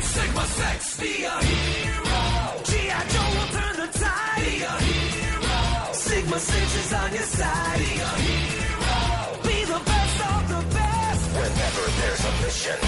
[0.00, 2.22] Sigma 6, be a hero.
[2.64, 3.02] G.I.
[3.12, 4.44] Joe will turn the tide.
[4.46, 5.92] Be a hero.
[5.92, 7.78] Sigma 6 is on your side.
[7.78, 9.42] Be a hero.
[9.42, 11.22] Be the best of the best.
[11.36, 12.80] Whenever there's a mission,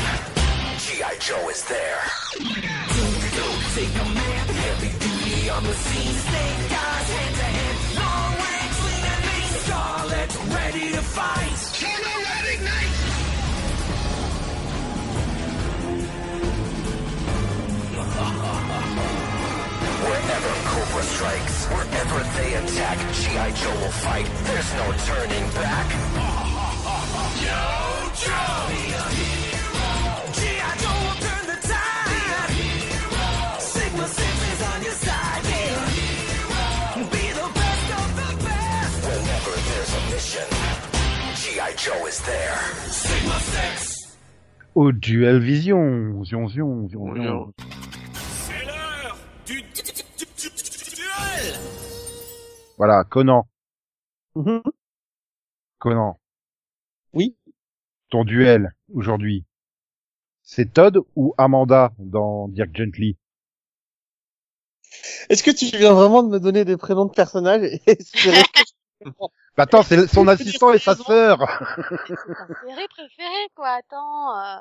[0.79, 1.17] G.I.
[1.21, 2.80] Joe is there.
[3.75, 6.13] Take a man, heavy duty on the scene.
[6.13, 9.51] Snake eyes, hand to hand, long range, lean and mean.
[9.63, 11.59] Scarlet, ready to fight.
[11.79, 12.97] Turbo red ignite.
[20.03, 23.51] Wherever Cobra strikes, wherever they attack, G.I.
[23.53, 24.27] Joe will fight.
[24.51, 25.89] There's no turning back.
[27.47, 27.61] Yo,
[28.19, 28.90] Joe!
[41.83, 42.57] Joe is there.
[42.91, 44.19] Sigma 6.
[44.75, 46.23] Au Duel Vision.
[46.25, 47.53] Zion, zion, zion, zion.
[48.47, 49.17] C'est l'heure
[49.47, 51.55] du duel
[52.77, 53.47] Voilà, Conan.
[54.35, 54.63] Mhm.
[55.79, 56.19] Conan.
[57.13, 57.37] Oui.
[58.11, 59.45] Ton duel, aujourd'hui.
[60.43, 63.17] C'est Todd ou Amanda dans Dirk Gently?
[65.29, 69.11] Est-ce que tu viens vraiment de me donner des prénoms de personnages et espérer que-
[69.61, 71.39] Bah attends, c'est son assistant et sa sœur.
[71.39, 74.35] Série préférée, quoi, attends.
[74.35, 74.61] euh.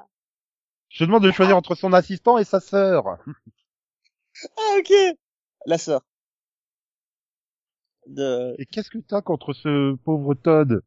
[0.89, 3.17] Je te demande de choisir entre son assistant et sa sœur.
[4.57, 4.91] Ah, ok.
[5.67, 6.01] La sœur.
[8.07, 8.55] De...
[8.59, 10.81] Et qu'est-ce que t'as contre ce pauvre Todd?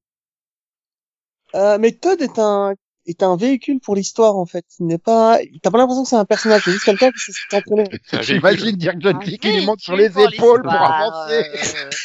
[1.54, 2.74] Euh, mais Todd est un
[3.06, 4.66] est un véhicule pour l'histoire en fait.
[4.78, 5.38] Il n'est pas.
[5.62, 6.60] T'as pas l'impression que c'est un personnage.
[6.66, 7.84] C'est juste quelqu'un qui s'est entraîné.
[8.20, 11.46] J'imagine Dirk Un qui lui monte sur les épaules pour avancer.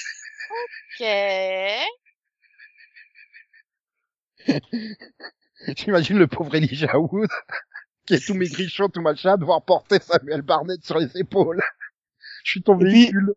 [1.00, 1.06] Ok.
[5.76, 7.30] J'imagine le pauvre Elijah Wood
[8.06, 11.62] qui est tout maigrichon, tout machin, devoir porter Samuel Barnett sur les épaules.
[12.44, 13.34] Je suis puis- véhicule.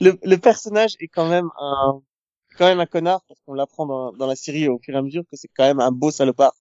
[0.00, 2.00] Le, le personnage est quand même un
[2.56, 5.02] quand même un connard parce qu'on l'apprend dans, dans la série au fur et à
[5.02, 6.52] mesure que c'est quand même un beau salopard.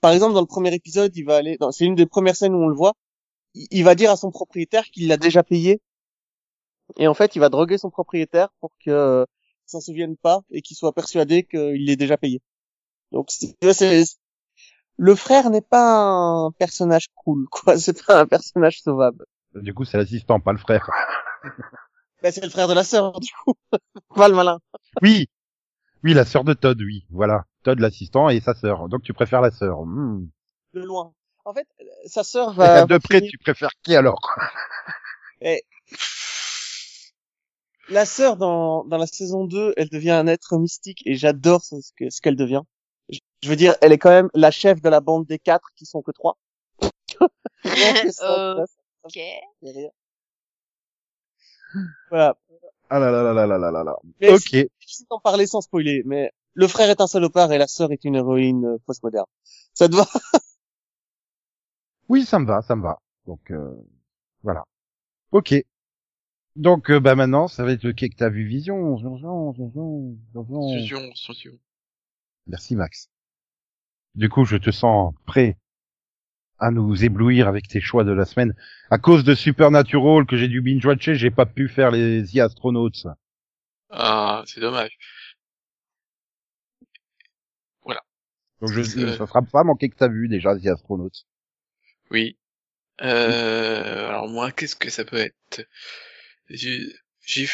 [0.00, 1.56] Par exemple, dans le premier épisode, il va aller.
[1.58, 2.92] dans- C'est une des premières scènes où on le voit.
[3.54, 5.80] Il, il va dire à son propriétaire qu'il l'a déjà payé.
[6.96, 9.26] Et en fait, il va droguer son propriétaire pour que
[9.66, 12.40] s'en souvienne pas et qu'il soit persuadé qu'il l'ait déjà payé.
[13.12, 13.56] Donc, c'est-
[14.98, 17.78] le frère n'est pas un personnage cool, quoi.
[17.78, 19.24] C'est pas un personnage sauvable.
[19.54, 20.88] Du coup, c'est l'assistant, pas le frère.
[22.22, 23.52] Ben, c'est le frère de la sœur, du coup.
[24.16, 24.58] pas le malin.
[25.02, 25.28] Oui.
[26.02, 27.04] Oui, la sœur de Todd, oui.
[27.10, 27.44] Voilà.
[27.62, 28.88] Todd, l'assistant, et sa sœur.
[28.88, 29.84] Donc tu préfères la sœur.
[29.84, 30.26] Hmm.
[30.72, 31.12] De loin.
[31.44, 32.86] En fait, euh, sa sœur Et va.
[32.86, 34.18] de près, finir- tu préfères qui alors?
[37.88, 41.76] la sœur dans, dans la saison 2, elle devient un être mystique et j'adore ce,
[41.96, 42.62] que, ce qu'elle devient.
[43.08, 45.86] Je, veux dire, elle est quand même la chef de la bande des quatre qui
[45.86, 46.36] sont que trois.
[49.04, 49.18] ok.
[52.10, 52.36] Voilà.
[52.88, 53.96] Ah là là là là là là là
[54.32, 54.40] ok.
[54.40, 58.04] C'est difficile parler sans spoiler, mais le frère est un salopard et la sœur est
[58.04, 59.26] une héroïne euh, postmoderne.
[59.74, 60.06] Ça te va?
[62.08, 63.00] Oui, ça me va, ça me va.
[63.26, 63.74] Donc euh,
[64.44, 64.64] voilà.
[65.32, 65.54] Ok.
[66.56, 68.96] Donc euh, bah maintenant, ça va être lequel que t'as vu Vision.
[68.96, 71.58] Vision, Vision, Vision.
[72.46, 73.10] Merci Max.
[74.14, 75.58] Du coup, je te sens prêt
[76.58, 78.54] à nous éblouir avec tes choix de la semaine.
[78.90, 82.90] À cause de Supernatural que j'ai dû binge-watcher, j'ai pas pu faire les The Astronauts.
[83.90, 84.96] Ah, c'est dommage.
[88.62, 89.16] Donc je, Euh.
[89.18, 91.10] ça sera pas manqué que t'as vu déjà The Astronauts.
[92.10, 92.38] Oui.
[93.02, 95.66] Euh, alors moi, qu'est-ce que ça peut être?
[96.48, 97.48] J'ai,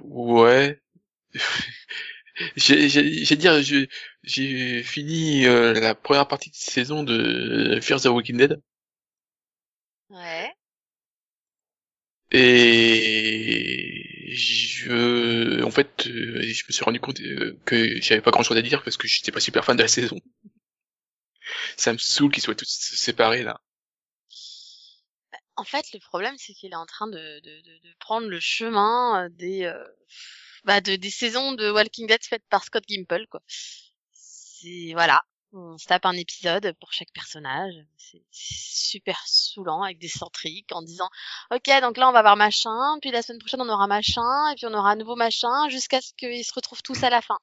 [0.00, 0.80] ouais.
[2.56, 3.62] j'ai, dire,
[4.22, 8.60] j'ai fini euh, la première partie de saison de Fear the Walking Dead
[10.10, 10.52] Ouais.
[12.32, 18.56] et je, en fait, euh, je me suis rendu compte euh, que j'avais pas grand-chose
[18.56, 20.20] à dire parce que j'étais pas super fan de la saison.
[21.76, 23.60] Ça me saoule qu'ils soient tous séparés là.
[25.56, 28.40] En fait, le problème, c'est qu'il est en train de, de, de, de prendre le
[28.40, 29.84] chemin euh, des, euh,
[30.64, 33.42] bah, de, des saisons de Walking Dead faites par Scott Gimple, quoi.
[34.12, 35.22] C'est, voilà.
[35.52, 37.74] On se tape un épisode pour chaque personnage.
[37.96, 41.08] C'est super saoulant avec des centriques en disant,
[41.50, 44.54] OK, donc là, on va voir machin, puis la semaine prochaine, on aura machin, et
[44.54, 47.38] puis on aura un nouveau machin, jusqu'à ce qu'ils se retrouvent tous à la fin.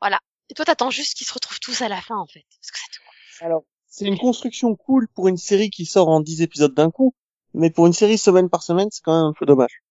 [0.00, 0.20] Voilà.
[0.48, 2.46] Et toi, t'attends juste qu'ils se retrouvent tous à la fin, en fait.
[2.60, 6.20] Parce que ça te Alors, c'est une construction cool pour une série qui sort en
[6.20, 7.14] 10 épisodes d'un coup,
[7.54, 9.82] mais pour une série semaine par semaine, c'est quand même un peu dommage.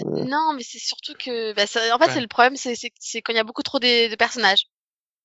[0.00, 2.14] Euh, Non, mais c'est surtout que, bah, ça- en fait, Ouais.
[2.14, 4.64] c'est le problème, c'est c'est c'est quand il y a beaucoup trop de, de personnages.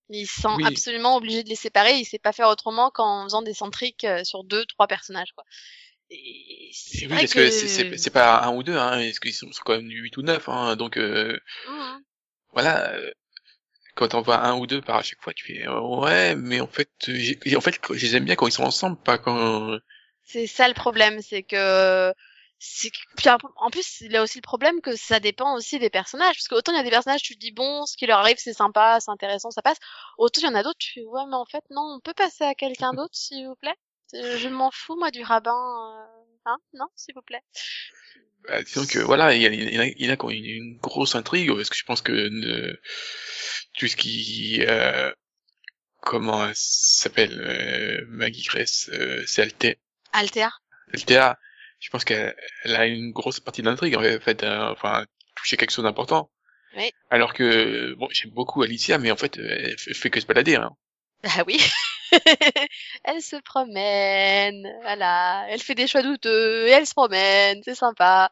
[0.09, 0.65] Ils sont Oui.
[0.65, 1.97] absolument obligés de les séparer.
[1.97, 5.43] Il sait pas faire autrement qu'en faisant des centriques euh, sur deux, trois personnages, quoi.
[6.09, 9.61] Et oui, parce que, c'est, c'est, pas un ou deux, hein, parce qu'ils sont, sont
[9.65, 11.37] quand même 8 ou 9, hein, donc euh,
[11.67, 12.03] Mhm.
[12.53, 12.93] voilà.
[13.97, 16.61] Quand on voit un ou deux par à chaque fois, tu fais euh, ouais, mais
[16.61, 19.77] en fait, j'ai- en fait, je les aime bien quand ils sont ensemble, pas quand.
[20.23, 22.13] C'est ça le problème, c'est que
[23.15, 26.35] puis en- plus il y a aussi le problème que ça dépend aussi des personnages
[26.37, 28.17] parce que autant il y a des personnages tu te dis bon ce qui leur
[28.17, 29.77] arrive c'est sympa c'est intéressant ça passe
[30.17, 32.15] autant il y en a d'autres tu fais ouais mais en fait non on peut
[32.15, 33.75] passer à quelqu'un d'autre s'il vous plaît
[34.11, 37.43] je m'en fous moi du rabbin euh, hein non s'il vous plaît
[38.65, 41.77] disons que voilà, il y, a- il a, il a une, grosse intrigue, parce que
[41.77, 42.77] je pense que
[43.77, 45.11] tout ce qui, euh,
[46.01, 49.75] comment elle s'appelle, euh, Maggie Grace, euh, c'est Altea.
[50.13, 50.47] Alter
[50.93, 51.37] Altea,
[51.79, 55.05] je pense qu'elle elle a une grosse partie de l'intrigue, en fait, euh, enfin,
[55.35, 56.31] toucher quelque chose d'important.
[56.75, 56.91] Oui.
[57.09, 60.71] Alors que, bon, j'aime beaucoup Alicia, mais en fait, elle fait que se balader, hein.
[61.23, 61.59] bah oui
[63.03, 68.29] elle se promène voilà elle fait des choix douteux et elle se promène c'est sympa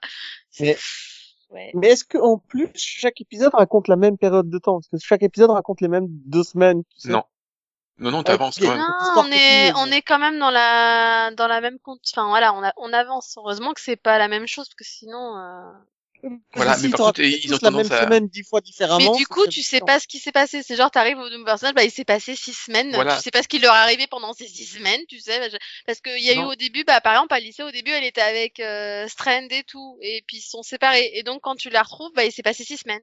[0.60, 0.78] Mais-
[1.52, 4.80] ouais Mais est-ce que en plus chaque épisode raconte la même période de temps?
[4.80, 6.84] Parce que chaque épisode raconte les mêmes deux semaines.
[6.96, 7.24] Tu sais Non.
[7.98, 8.64] Non, non, t'avances Ok.
[8.66, 8.80] quand même.
[8.80, 12.02] Non, on est, on est quand même dans la, dans la même compte.
[12.12, 13.36] Enfin voilà, on, a, on avance.
[13.38, 15.38] Heureusement que c'est pas la même chose, parce que sinon.
[15.38, 15.72] euh,
[16.56, 19.12] Voilà, mais par contre, ils ont tous la même tendance à- semaine dix fois différemment.
[19.12, 20.64] Mais du coup, tu sais pas ce qui s'est passé.
[20.64, 22.92] C'est genre, t'arrives au nouveau personnage, bah il s'est passé six semaines.
[22.94, 23.18] Voilà.
[23.18, 25.40] Tu sais pas ce qui leur est arrivé pendant ces six semaines, tu sais.
[25.40, 27.92] bah, je- Parce qu'il y a eu au début, bah par exemple, Alice au début,
[27.92, 31.12] elle était avec euh, Strand et tout, et puis ils se sont séparés.
[31.14, 33.02] Et donc quand tu la retrouves, bah il s'est passé six semaines.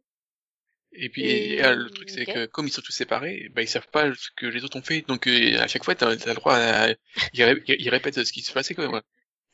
[0.95, 3.69] Et puis Et- euh, le truc c'est que comme ils sont tous séparés, bah ils
[3.69, 6.15] savent pas ce que les autres ont fait, donc euh, à chaque fois t'as as
[6.27, 6.89] le droit à
[7.33, 9.01] ils, ré- ils répètent ce qui se passait quand même.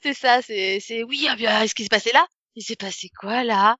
[0.03, 2.27] C'est ça, c'est, c'est oui, ah bien, ce qui s'est passé là?
[2.59, 3.77] Il s'est passé quoi là?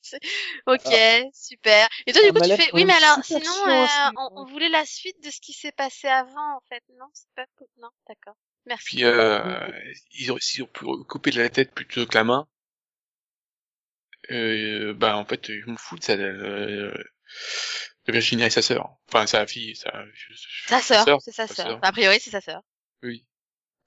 [0.00, 0.18] C'est-
[0.66, 0.88] Ok,
[1.34, 1.86] super.
[2.06, 3.92] Et toi, du Ah, coup, bah tu fais, oui, mais alors, sinon, euh, aussi,
[4.34, 6.82] on, voulait la suite de ce qui s'est passé avant, en fait.
[6.98, 7.44] Non, c'est pas,
[7.76, 8.34] non, d'accord.
[8.64, 8.96] Merci.
[8.96, 9.68] Puis euh,
[10.12, 12.48] ils ont s'ils ont pu couper de la tête plutôt que la main.
[14.30, 16.92] Euh, bah en fait je m'en fous de ça euh,
[18.06, 18.96] de Virginia et sa sœur.
[19.08, 19.92] Enfin sa fille, sa,
[20.66, 21.76] Sa sœur, c'est sa sœur.
[21.76, 22.62] Enfin, a priori, c'est sa sœur.
[23.02, 23.26] Oui.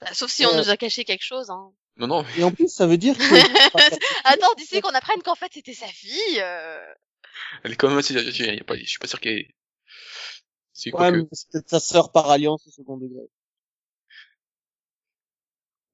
[0.00, 0.56] Bah, sauf si on Euh.
[0.56, 1.72] nous a caché quelque chose, hein.
[2.00, 3.22] Non non, Et en plus, ça veut dire que.
[4.24, 6.94] Attends, d'ici qu'on apprenne qu'en fait, c'était sa fille, euh...
[7.62, 8.14] elle est quand même assez
[8.62, 9.54] pas, je suis pas sûr qu'elle est...
[10.72, 11.16] C'est quoi Ouais, que...
[11.18, 13.20] mais c'est peut-être sa sœur par alliance au second degré.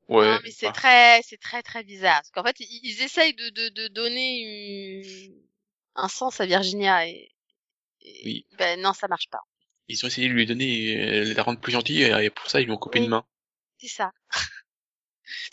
[0.09, 0.25] Ouais.
[0.35, 2.15] Non, mais c'est enfin, très, c'est très très bizarre.
[2.21, 5.43] Parce qu'en fait, ils, ils essayent de, de, de donner une-
[5.97, 7.35] un sens à Virginia et,
[8.03, 8.47] et- Oui.
[8.59, 9.41] ben non, ça marche pas.
[9.89, 10.97] Ils ont essayé de lui donner,
[11.31, 13.07] euh, la rendre plus gentille, et pour ça ils lui ont coupé Oui.
[13.07, 13.27] une main.
[13.79, 14.13] C'est ça.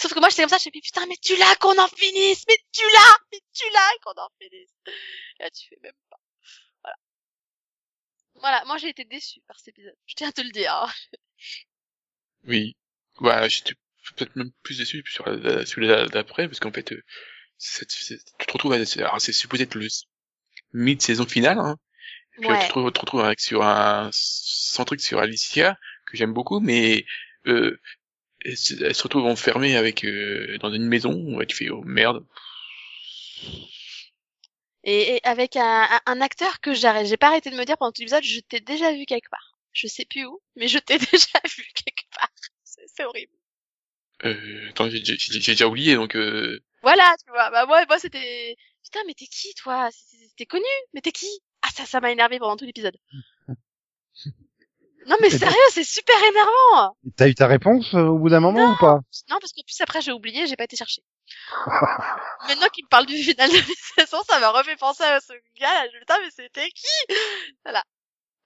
[0.02, 1.88] Sauf que moi, j'étais comme ça, je me dit, putain, mais tu l'as qu'on en
[1.88, 4.70] finisse, mais tu l'as, mais tu l'as qu'on en finisse.
[5.40, 6.20] Et là, tu fais même pas.
[6.84, 6.98] Voilà.
[8.36, 9.96] Voilà, moi j'ai été déçue par cet épisode.
[10.06, 10.74] Je tiens à te le dire.
[10.74, 10.92] hein.
[12.46, 12.76] Oui.
[13.18, 13.74] Voilà, j'étais
[14.16, 17.04] peut-être même plus déçu sur celui-là d'après, parce qu'en fait, euh,
[17.60, 19.88] tu te retrouves, à- alors, c'est supposé être le
[20.74, 21.78] mid-saison finale, hein,
[22.32, 26.18] puis là, tu te, re- te retrouves avec sur un sans truc sur Alicia que
[26.18, 27.06] j'aime beaucoup, mais
[27.46, 27.80] euh,
[28.46, 31.14] elle, se elle retrouve enfermée avec euh, dans une maison.
[31.36, 32.26] Ouais, tu fais oh merde.
[34.84, 37.92] Et, et avec un, un- acteur que j'arrête, j'ai pas arrêté de me dire pendant
[37.92, 39.58] tout l'épisode, je t'ai déjà vu quelque part.
[39.72, 42.30] Je sais plus où, mais je t'ai déjà vu quelque part.
[42.64, 43.32] C'est c'est horrible.
[44.26, 46.16] Euh, attends, j'ai j'ai- j'ai déjà oublié donc.
[46.16, 47.50] Euh, Voilà, tu vois.
[47.50, 48.56] Bah moi, moi c'était.
[48.84, 49.90] Putain, mais t'es qui, toi?
[50.38, 50.64] T'es connu?
[50.94, 51.28] Mais t'es qui?
[51.62, 52.98] Ah ça, ça m'a énervé pendant tout l'épisode.
[55.08, 56.96] Non mais sérieux, c'est super énervant.
[57.16, 59.00] T'as eu ta réponse euh, au bout d'un moment ou pas?
[59.30, 61.02] Non parce qu'en plus après j'ai oublié, j'ai pas été chercher.
[62.48, 63.64] Maintenant qu'il me parle du final de la
[64.06, 65.86] saison, ça m'a refait penser à ce gars là.
[65.92, 67.16] Je me dis, mais c'était qui?
[67.66, 67.84] Voilà,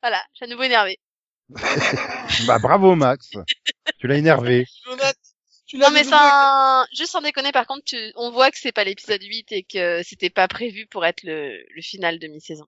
[0.02, 1.00] voilà, j'ai à nouveau énervé.
[2.48, 3.30] Bah bravo Max.
[4.00, 4.65] tu l'as énervé.
[5.65, 8.72] Tu Non l'as mais ça, juste sans déconner, par contre, tu- on voit que c'est
[8.72, 12.65] pas l'épisode 8 et que c'était pas prévu pour être le, le final de mi-saison.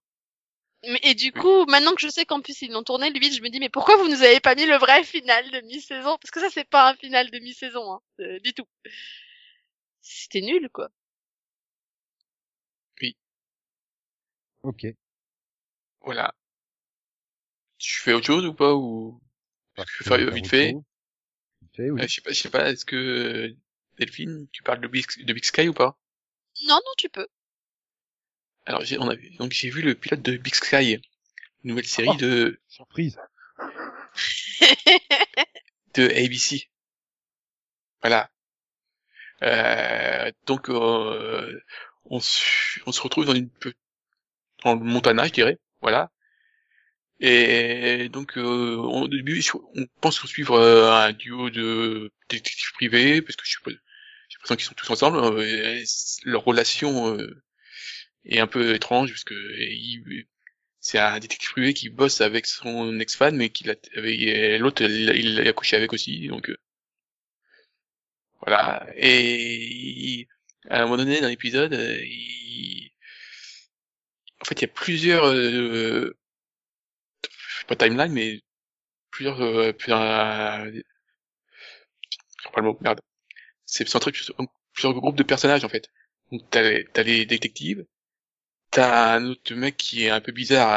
[0.83, 3.33] Mais- Et du coup, maintenant que je sais qu'en plus ils l'ont tourné le 8,
[3.33, 6.17] je me dis mais pourquoi vous nous avez pas mis le vrai final de mi-saison?
[6.21, 8.65] Parce que ça c'est pas un final de mi-saison, hein, euh, du tout.
[10.01, 10.89] C'était nul quoi.
[14.61, 14.85] Ok.
[16.01, 16.33] voilà.
[17.77, 19.21] Tu fais autre chose ou pas ou
[19.77, 20.73] Bah, Je vais faire vite fait?
[21.61, 22.01] Vite fait, oui.
[22.01, 22.69] Euh, je sais pas, je sais pas.
[22.69, 23.55] Est-ce que
[23.97, 25.97] Delphine, tu parles de Big, de Big Sky ou pas?
[26.63, 27.27] Non non tu peux.
[28.69, 31.01] Alors j'ai, on a vu, donc j'ai vu le pilote de Big Sky, une
[31.71, 32.17] nouvelle série Oh.
[32.17, 33.17] de Surprise.
[35.95, 36.69] de ABC.
[38.01, 38.29] Voilà.
[39.41, 41.59] Euh, donc euh,
[42.05, 43.49] on, se- on se retrouve dans une
[44.63, 45.57] dans le Montana, je dirais.
[45.81, 46.11] Voilà.
[47.19, 49.41] Et donc euh, au début,
[49.75, 54.55] on pense suivre euh, un duo de détectives privés parce que je pas, j'ai l'impression
[54.55, 55.17] qu'ils sont tous ensemble.
[55.17, 55.83] euh,
[56.23, 57.41] leur relation euh,
[58.29, 59.35] est un peu étrange parce que
[60.81, 65.77] c'est un détective privé qui bosse avec son ex-femme mais qui l'autre il l'a couché
[65.77, 66.57] avec aussi donc euh,
[68.45, 68.85] voilà.
[68.95, 70.27] Et
[70.69, 72.91] à un moment donné dans l'épisode euh, il-
[74.41, 76.17] en fait il y a plusieurs euh,
[77.67, 78.41] pas timeline mais
[79.11, 79.99] plusieurs euh, plusieurs
[82.53, 82.99] pas le mot merde.
[83.65, 84.35] C'est centré sur
[84.73, 85.89] plusieurs groupes de personnages en fait.
[86.31, 87.85] Donc t'as les, t'as les détectives
[88.71, 90.71] T'as un autre mec qui est un peu bizarre,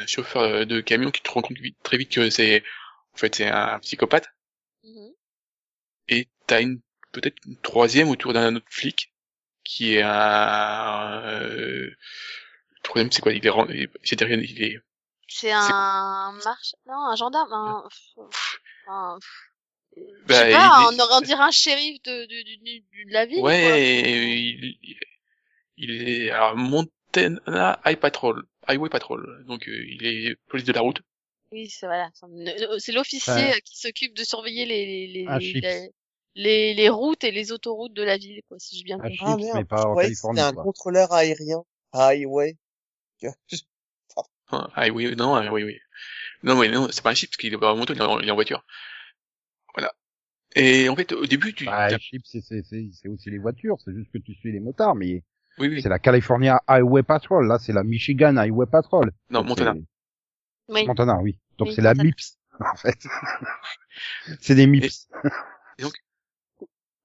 [0.00, 2.64] un chauffeur de camion qui te rend compte très vite que c'est,
[3.14, 4.26] en fait, c'est un psychopathe.
[4.84, 5.14] Mhm.
[6.08, 6.80] Et t'as une,
[7.12, 9.12] peut-être une troisième autour d'un autre flic
[9.64, 11.96] qui est un, euh, le
[12.82, 13.32] troisième c'est quoi?
[13.34, 14.80] Il est, ren- il est- il est,
[15.28, 17.88] C'est un marche, non un gendarme, un,
[18.88, 19.18] un-
[19.96, 23.26] je Bah, sais pas, il on aurait dirait un shérif de, de, de, de- la
[23.26, 23.42] ville.
[23.42, 24.96] ouais, il, il-
[25.78, 26.56] il est, alors,
[27.22, 29.44] Montana High Patrol, Highway Patrol.
[29.46, 31.00] Donc, euh, il est police de la route.
[31.52, 32.10] Oui, c'est voilà,
[32.78, 33.60] c'est- l'officier Ouais.
[33.64, 35.90] qui s'occupe de surveiller les les les, Un les, les,
[36.34, 39.18] les- les routes et les autoroutes de la ville, quoi, si j'ai bien Un compris.
[39.20, 39.56] Ah, merde.
[39.58, 40.40] mais pas en Ouais, Californie.
[40.40, 41.62] c'était un contrôleur aérien.
[41.92, 42.56] Highway.
[44.48, 45.78] Ah, ah oui, non, ah, oui, oui.
[46.44, 48.02] Non, oui, non, c'est pas un chip, parce qu'il est pas en moto, il est
[48.02, 48.64] en, il est en voiture.
[49.74, 49.92] Voilà.
[50.56, 51.64] Et en fait, au début, tu...
[51.64, 51.88] Bah,
[52.24, 55.22] c'est, c'est aussi les voitures, c'est juste que tu suis les motards, mais
[55.58, 55.82] Oui, oui.
[55.82, 59.10] c'est la California Highway Patrol, là c'est la Michigan Highway Patrol.
[59.30, 59.74] Non, Donc, Montana.
[60.68, 60.86] Oui.
[60.86, 61.38] Montana, oui.
[61.58, 61.94] Donc Oui, c'est la.
[61.94, 63.06] MIPS, en fait.
[64.40, 65.08] c'est des MIPS.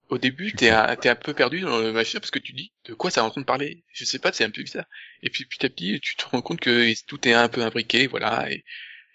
[0.10, 2.74] Au début, t'es un, t'es un peu perdu dans le machin, parce que tu dis,
[2.84, 3.86] de quoi ça est en train de parler?
[3.94, 4.84] Je sais pas, c'est un peu bizarre.
[5.24, 8.08] Et puis, petit à petit, tu te rends compte que tout est un peu imbriqué,
[8.08, 8.66] voilà, et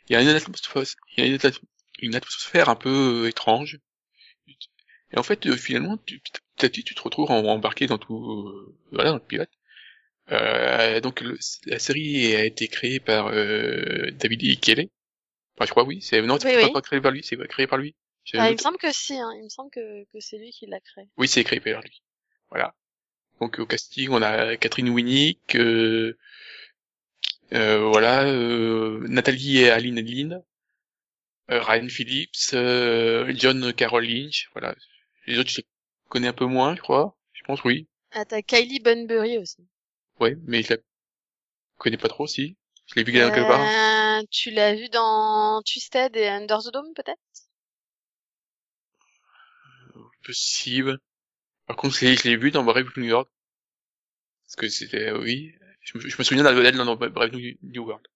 [0.09, 0.85] il y a une atmosphère,
[1.17, 1.61] il y a une atmos-
[2.01, 3.79] une atmosphère un peu euh, étrange.
[5.13, 8.49] Et en fait, euh, finalement, tu, petit à petit, tu te retrouves embarqué dans tout,
[8.49, 9.51] euh, voilà, dans le pilote.
[10.33, 14.55] Euh, donc, le- la série a été créée par euh, David E.
[14.61, 14.91] Kelly.
[15.57, 16.01] Enfin, je crois, oui.
[16.03, 16.83] C'est non, c'est Oui, pas oui.
[16.83, 17.95] créé par lui, c'est créé par lui.
[18.35, 19.31] Ah, il me semble que si, hein.
[19.39, 21.05] il me semble que, que c'est lui qui l'a créé.
[21.17, 22.03] oui, c'est écrit par lui.
[22.51, 22.75] Voilà.
[23.41, 26.19] Donc au casting, on a Catherine Winnick, euh,
[27.53, 30.43] euh, voilà, euh, Nathalie et Aline Lynn,
[31.49, 34.75] Ryan Phillips, euh, John Carroll Lynch, voilà.
[35.27, 35.67] Les autres, je les
[36.09, 37.17] connais un peu moins, je crois.
[37.33, 37.87] Je pense, oui.
[38.13, 39.67] Ah, t'as Kylie Bunbury aussi.
[40.21, 40.77] Ouais, mais je la
[41.79, 42.57] connais pas trop, si.
[42.87, 43.61] Je l'ai vu quelque part.
[43.61, 47.19] Euh, tu l'as vu dans Twisted et Under the Dome, peut-être?
[50.25, 50.99] Possible.
[51.67, 53.29] Par contre, je l'ai- vu dans Brave New York.
[54.45, 55.55] Parce que c'était, oui.
[55.83, 58.07] Je me, je me souviens d'elle dans Brave New New World.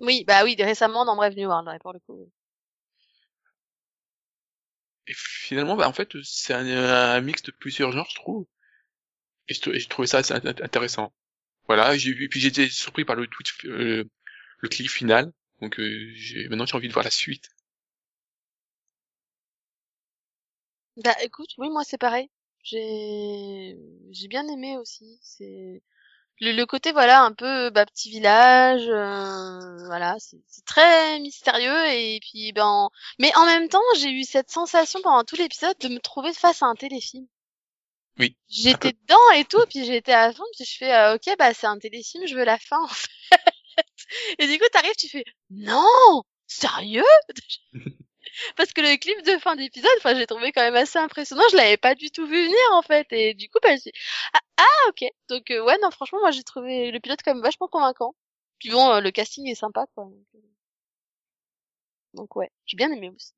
[0.00, 2.30] Oui, bah oui, récemment dans Brave New World, ouais, pour le coup.
[5.06, 8.46] Et finalement, bah, en fait, c'est un, un mix de plusieurs genres, je trouve.
[9.48, 11.12] Et j'ai trouvé ça assez int- intéressant.
[11.68, 14.04] Voilà, j'ai vu, puis j'ai été surpris par le tweet, euh,
[14.60, 15.32] le clip final.
[15.62, 16.14] Donc, euh,
[16.50, 17.50] maintenant, j'ai envie de voir la suite.
[20.96, 22.30] Bah écoute, oui, moi c'est pareil.
[22.62, 23.76] J'ai
[24.10, 25.18] j'ai bien aimé aussi.
[25.22, 25.82] C'est
[26.40, 32.18] le, le côté voilà un peu bah, petit village, euh, voilà, c'est très mystérieux et
[32.20, 35.98] puis ben mais en même temps j'ai eu cette sensation pendant tout l'épisode de me
[36.00, 37.26] trouver face à un téléfilm.
[38.18, 41.52] Oui, J'étais dedans et tout, puis j'étais à fond, puis je fais euh, ok bah
[41.54, 43.08] c'est un téléfilm, je veux la fin en fait.
[44.38, 47.04] Et du coup t'arrives, tu fais non sérieux?
[48.56, 51.42] parce que le clip de fin d'épisode, enfin, j'ai trouvé quand même assez impressionnant.
[51.50, 53.06] Je l'avais pas du tout vu venir, en fait.
[53.12, 53.92] Et du coup, bah, j'ai
[54.32, 55.04] ah, ah, ok.
[55.28, 58.14] Donc, euh, ouais, non, franchement, moi, j'ai trouvé le pilote quand même vachement convaincant.
[58.58, 60.04] Puis bon, euh, le casting est sympa, quoi.
[60.04, 60.38] Donc, euh,
[62.14, 63.32] donc, ouais, j'ai bien aimé aussi.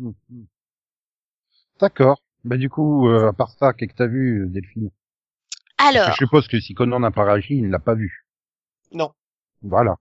[0.00, 0.46] Hum, hum.
[1.78, 2.22] D'accord.
[2.44, 4.90] Bah du coup, euh, à part ça, qu'est-ce que t'as vu, Delphine?
[5.78, 8.26] Alors, Je suppose que si Conan n'a pas réagi, il ne l'a pas vu.
[8.92, 9.12] Non.
[9.62, 9.96] Voilà.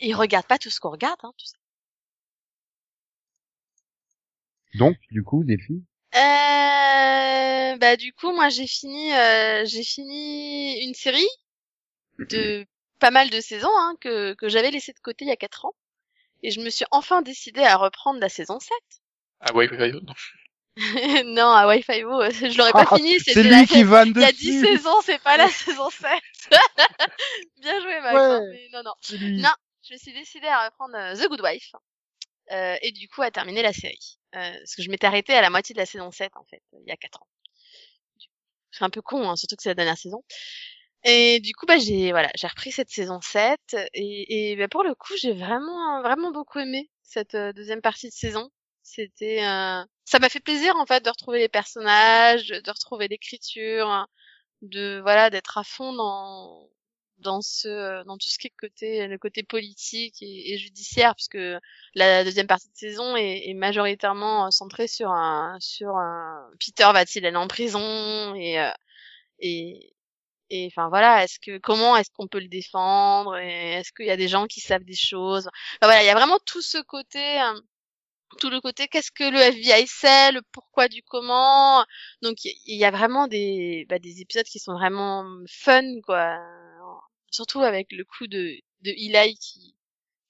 [0.00, 1.56] il regarde pas tout ce qu'on regarde, hein, tu sais.
[4.74, 5.82] Donc, du coup, Delphine
[6.14, 11.28] Euh, bah, du coup, moi, j'ai fini, euh, j'ai fini une série
[12.18, 12.66] de
[12.98, 15.64] pas mal de saisons, hein, que, que j'avais laissé de côté il y a quatre
[15.66, 15.74] ans.
[16.42, 18.70] Et je me suis enfin décidée à reprendre la saison 7.
[19.40, 20.14] Ah ouais, ouais, ouais, non.
[21.34, 23.18] non, à Wi-Fi O, euh, je l'aurais pas Ah, fini.
[23.20, 25.90] C'est lui la- qui vanne Il y a 10 dessus saisons, c'est pas la saison
[25.90, 26.10] 7.
[27.60, 28.14] Bien joué, Max.
[28.14, 28.20] Ouais.
[28.36, 28.92] hein, mais non, non.
[29.42, 29.50] Non,
[29.88, 31.72] je me suis décidée à reprendre euh, The Good Wife.
[32.52, 34.17] euh, et du coup, à terminer la série.
[34.34, 36.62] Euh, parce que je m'étais arrêtée à la moitié de la saison 7, en fait,
[36.72, 37.26] il y a 4 ans.
[38.70, 40.22] C'est un peu con, hein, surtout que c'est la dernière saison.
[41.04, 43.58] Et du coup, bah, j'ai, voilà, j'ai repris cette saison 7.
[43.94, 48.08] Et, et bah, pour le coup, j'ai vraiment, vraiment beaucoup aimé cette euh, deuxième partie
[48.08, 48.50] de saison.
[48.82, 54.06] C'était, euh, ça m'a fait plaisir, en fait, de retrouver les personnages, de retrouver l'écriture,
[54.62, 56.68] de, voilà, d'être à fond dans,
[57.20, 61.38] dans ce, dans tout ce qui est côté, le côté politique et, et judiciaire, puisque
[61.94, 67.26] la deuxième partie de saison est, majoritairement euh, centrée sur un, sur un, Peter va-t-il
[67.26, 68.70] aller en prison et, euh,
[69.40, 69.94] et,
[70.50, 74.16] et enfin voilà, est-ce que comment est-ce qu'on peut le défendre est-ce qu'il y a
[74.16, 75.48] des gens qui savent des choses?
[75.48, 77.60] Enfin, voilà, il y a vraiment tout ce côté, euh,
[78.38, 81.84] tout le côté qu'est-ce que le FBI sait, le pourquoi du comment?
[82.22, 86.38] Donc il y a vraiment des, bah, des épisodes qui sont vraiment fun quoi.
[87.30, 89.76] Surtout avec le coup de, de Eli qui,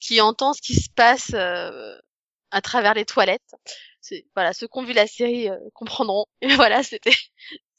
[0.00, 1.96] qui entend ce qui se passe euh,
[2.50, 3.54] à travers les toilettes.
[4.00, 6.26] C'est voilà, ceux qui ont vu la série euh, comprendront.
[6.40, 7.12] Et voilà, c'était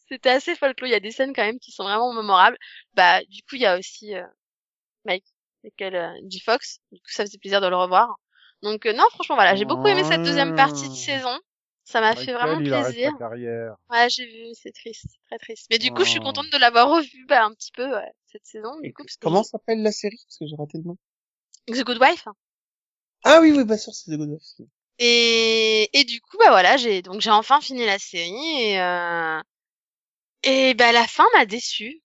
[0.10, 0.88] c'était assez folklore.
[0.90, 2.58] Il y a des scènes quand même qui sont vraiment mémorables.
[2.94, 4.26] Bah du coup il y a aussi euh,
[5.06, 5.26] Mike,
[5.64, 6.80] lequel euh, G Fox.
[6.92, 8.16] Du coup ça faisait plaisir de le revoir.
[8.64, 11.40] Donc euh, non franchement voilà, j'ai beaucoup aimé cette deuxième partie de saison.
[11.90, 13.12] Ça m'a fait vraiment plaisir.
[13.90, 15.66] Ouais, j'ai vu, c'est triste, très triste.
[15.72, 16.24] Mais du coup, je suis Oh.
[16.24, 18.80] contente de l'avoir revu bah, un petit peu ouais, cette saison.
[18.80, 20.20] Du coup, parce que Comment s'appelle la série?
[20.28, 20.98] Parce que j'ai raté le nom.
[21.68, 22.28] The Good Wife.
[23.24, 24.68] Ah oui, oui, bien sûr, c'est The Good Wife.
[25.00, 29.40] Et, et du coup, bah voilà, j'ai donc j'ai enfin fini la série et euh,
[30.44, 32.02] et bah la fin m'a déçue.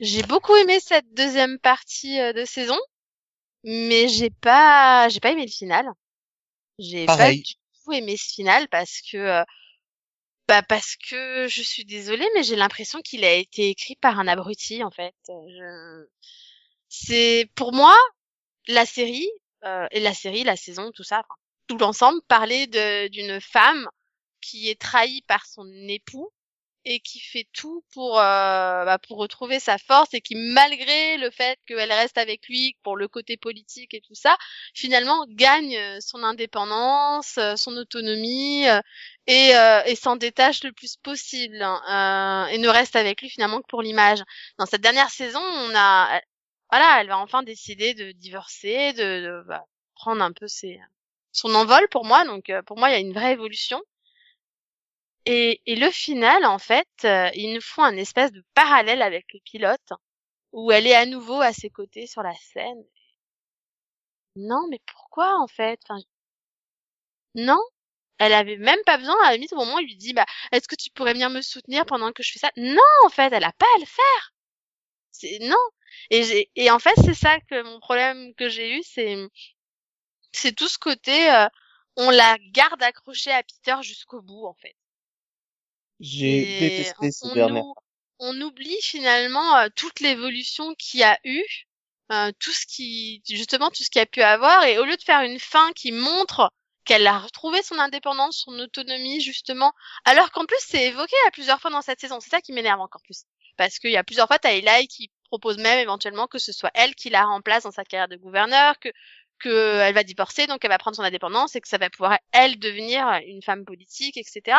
[0.00, 2.78] J'ai beaucoup aimé cette deuxième partie euh, de saison,
[3.64, 5.86] mais j'ai pas j'ai pas aimé le final.
[6.78, 7.42] J'ai pas du
[7.92, 9.44] aimé ce final parce que euh,
[10.48, 14.28] bah parce que je suis désolée, mais j'ai l'impression qu'il a été écrit par un
[14.28, 15.14] abruti en fait.
[16.88, 17.96] C'est pour moi
[18.68, 19.28] la série
[19.64, 21.24] euh, et la série, la saison, tout ça,
[21.66, 22.66] tout l'ensemble parlait
[23.08, 23.88] d'une femme
[24.40, 26.30] qui est trahie par son époux
[26.86, 31.30] et qui fait tout pour euh, bah, pour retrouver sa force et qui malgré le
[31.32, 34.36] fait qu'elle reste avec lui pour le côté politique et tout ça
[34.72, 38.80] finalement gagne euh, son indépendance euh, son autonomie euh,
[39.26, 43.28] et, euh, et s'en détache le plus possible hein, euh, et ne reste avec lui
[43.30, 44.22] finalement que pour l'image.
[44.58, 46.20] Dans cette dernière saison on a
[46.70, 49.64] voilà elle va enfin décider de divorcer de, bah,
[49.96, 50.78] prendre un peu ses
[51.32, 52.24] son envol pour moi.
[52.24, 53.82] Donc pour moi il y a une vraie évolution
[55.26, 59.26] et, et le final, en fait, euh, ils nous font un espèce de parallèle avec
[59.34, 59.92] le pilote,
[60.52, 62.84] où elle est à nouveau à ses côtés sur la scène.
[64.36, 65.80] Non, mais pourquoi, en fait?
[65.82, 66.00] Enfin,
[67.36, 67.60] Non,
[68.18, 70.26] elle avait même pas besoin, à la limite, au moment où il lui dit, bah,
[70.52, 72.50] est-ce que tu pourrais venir me soutenir pendant que je fais ça?
[72.56, 74.32] Non, en fait, elle a pas à le faire.
[75.12, 75.56] C'est non.
[76.10, 79.16] Et, et en fait, c'est ça que mon problème que j'ai eu, c'est
[80.32, 81.48] c'est tout ce côté, euh,
[81.96, 84.76] on la garde accrochée à Peter jusqu'au bout, en fait.
[86.00, 87.60] J'ai détesté ce on, dernier.
[87.60, 87.74] ou-
[88.18, 91.42] on oublie finalement euh, toute l'évolution qu'il y a eu,
[92.12, 95.02] euh, tout ce qui, justement, tout ce qu'il a pu avoir, et au lieu de
[95.02, 96.52] faire une fin qui montre
[96.84, 99.72] qu'elle a retrouvé son indépendance, son autonomie justement,
[100.04, 102.20] alors qu'en plus c'est évoqué à plusieurs fois dans cette saison.
[102.20, 103.24] C'est ça qui m'énerve encore plus,
[103.56, 106.70] parce qu'il y a plusieurs fois t'as Eli qui propose même éventuellement que ce soit
[106.74, 108.88] elle qui la remplace dans sa carrière de gouverneur, que
[109.38, 112.18] que elle va divorcer, donc elle va prendre son indépendance et que ça va pouvoir
[112.32, 114.56] elle devenir une femme politique, etc.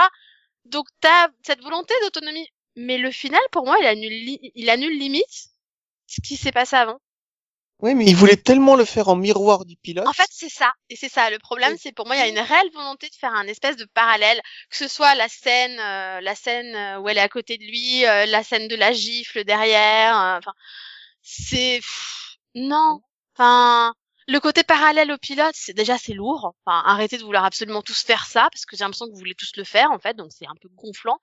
[0.71, 5.49] Donc t'as cette volonté d'autonomie, mais le final pour moi il annule, il annule limite
[6.07, 6.99] ce qui s'est passé avant.
[7.79, 10.07] Oui, mais il voulait tellement le faire en miroir du pilote.
[10.07, 10.71] En fait, c'est ça.
[10.89, 11.29] Et c'est ça.
[11.29, 13.75] Le problème, c'est pour moi, il y a une réelle volonté de faire un espèce
[13.77, 14.41] de parallèle,
[14.71, 17.63] que ce soit la scène, euh, la scène euh, où elle est à côté de
[17.63, 20.19] lui, euh, la scène de la gifle derrière.
[20.19, 20.53] euh, Enfin,
[21.21, 21.79] c'est
[22.55, 22.99] non.
[23.35, 23.93] Enfin,
[24.27, 26.53] le côté parallèle au pilote, c'est déjà c'est lourd.
[26.65, 29.35] Enfin, arrêtez de vouloir absolument tous faire ça, parce que j'ai l'impression que vous voulez
[29.35, 31.19] tous le faire en fait, donc c'est un peu gonflant.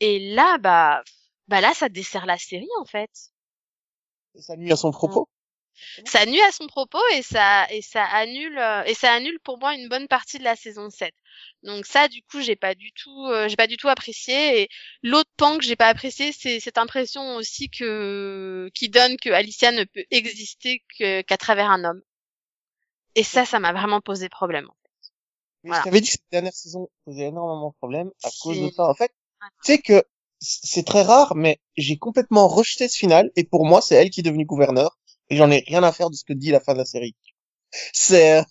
[0.00, 1.02] Et là, bah,
[1.48, 3.10] bah là, ça dessert la série en fait
[4.36, 5.28] Ça nuit à son propos?
[6.04, 9.58] ça nuit à son propos et ça et ça annule euh, et ça annule pour
[9.58, 11.14] moi une bonne partie de la saison 7.
[11.62, 14.68] Donc ça du coup, j'ai pas du tout euh, j'ai pas du tout apprécié et
[15.02, 19.70] l'autre pan que j'ai pas apprécié, c'est cette impression aussi que qui donne que Alicia
[19.72, 22.02] ne peut exister qu'à travers un homme.
[23.18, 24.68] Et ça ça m'a vraiment posé problème.
[25.64, 25.80] Mais Voilà.
[25.80, 28.88] je t'avais dit que cette dernière saison posait énormément de problèmes à cause de ça.
[28.88, 30.04] En fait, tu sais que
[30.40, 34.20] c'est très rare, mais j'ai complètement rejeté ce final et pour moi, c'est elle qui
[34.20, 34.96] est devenue gouverneur
[35.30, 37.16] et j'en ai rien à faire de ce que dit la fin de la série.
[37.92, 38.42] C'est, euh,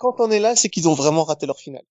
[0.00, 1.84] quand on est là, c'est qu'ils ont vraiment raté leur final.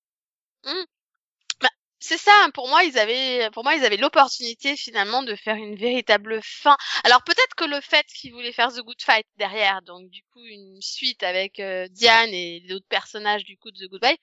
[2.04, 5.76] C'est ça pour moi ils avaient pour moi ils avaient l'opportunité finalement de faire une
[5.78, 6.76] véritable fin.
[7.06, 10.44] Alors peut-être que le fait qu'ils voulaient faire The Good Fight derrière donc du coup
[10.44, 14.20] une suite avec euh, Diane et les autres personnages du coup de The Good Fight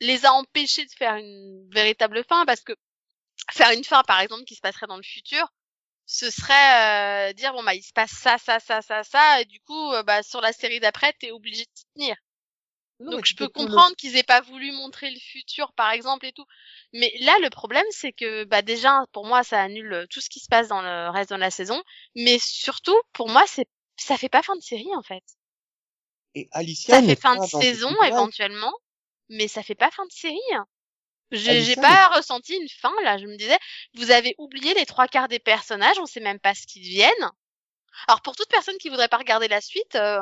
[0.00, 2.72] les a empêchés de faire une véritable fin parce que
[3.50, 5.48] faire une fin par exemple qui se passerait dans le futur
[6.06, 9.44] ce serait euh, dire bon bah il se passe ça ça ça ça ça et
[9.44, 12.16] du coup euh, bah sur la série d'après t'es obligé de t'y tenir
[13.00, 16.46] donc je peux comprendre qu'ils aient pas voulu montrer le futur par exemple et tout.
[16.92, 20.40] Mais là le problème c'est que bah déjà pour moi ça annule tout ce qui
[20.40, 21.82] se passe dans le reste de la saison,
[22.14, 23.66] mais surtout pour moi c'est
[23.96, 25.22] ça fait pas fin de série en fait.
[26.34, 28.72] Et Alicia Ça fait fin de saison éventuellement,
[29.28, 30.38] mais ça fait pas fin de série.
[30.54, 30.66] hein.
[31.30, 33.58] J'ai pas ressenti une fin là, je me disais
[33.94, 37.30] vous avez oublié les trois quarts des personnages, on sait même pas ce qu'ils deviennent.
[38.08, 40.20] Alors pour toute personne qui voudrait pas regarder la suite euh,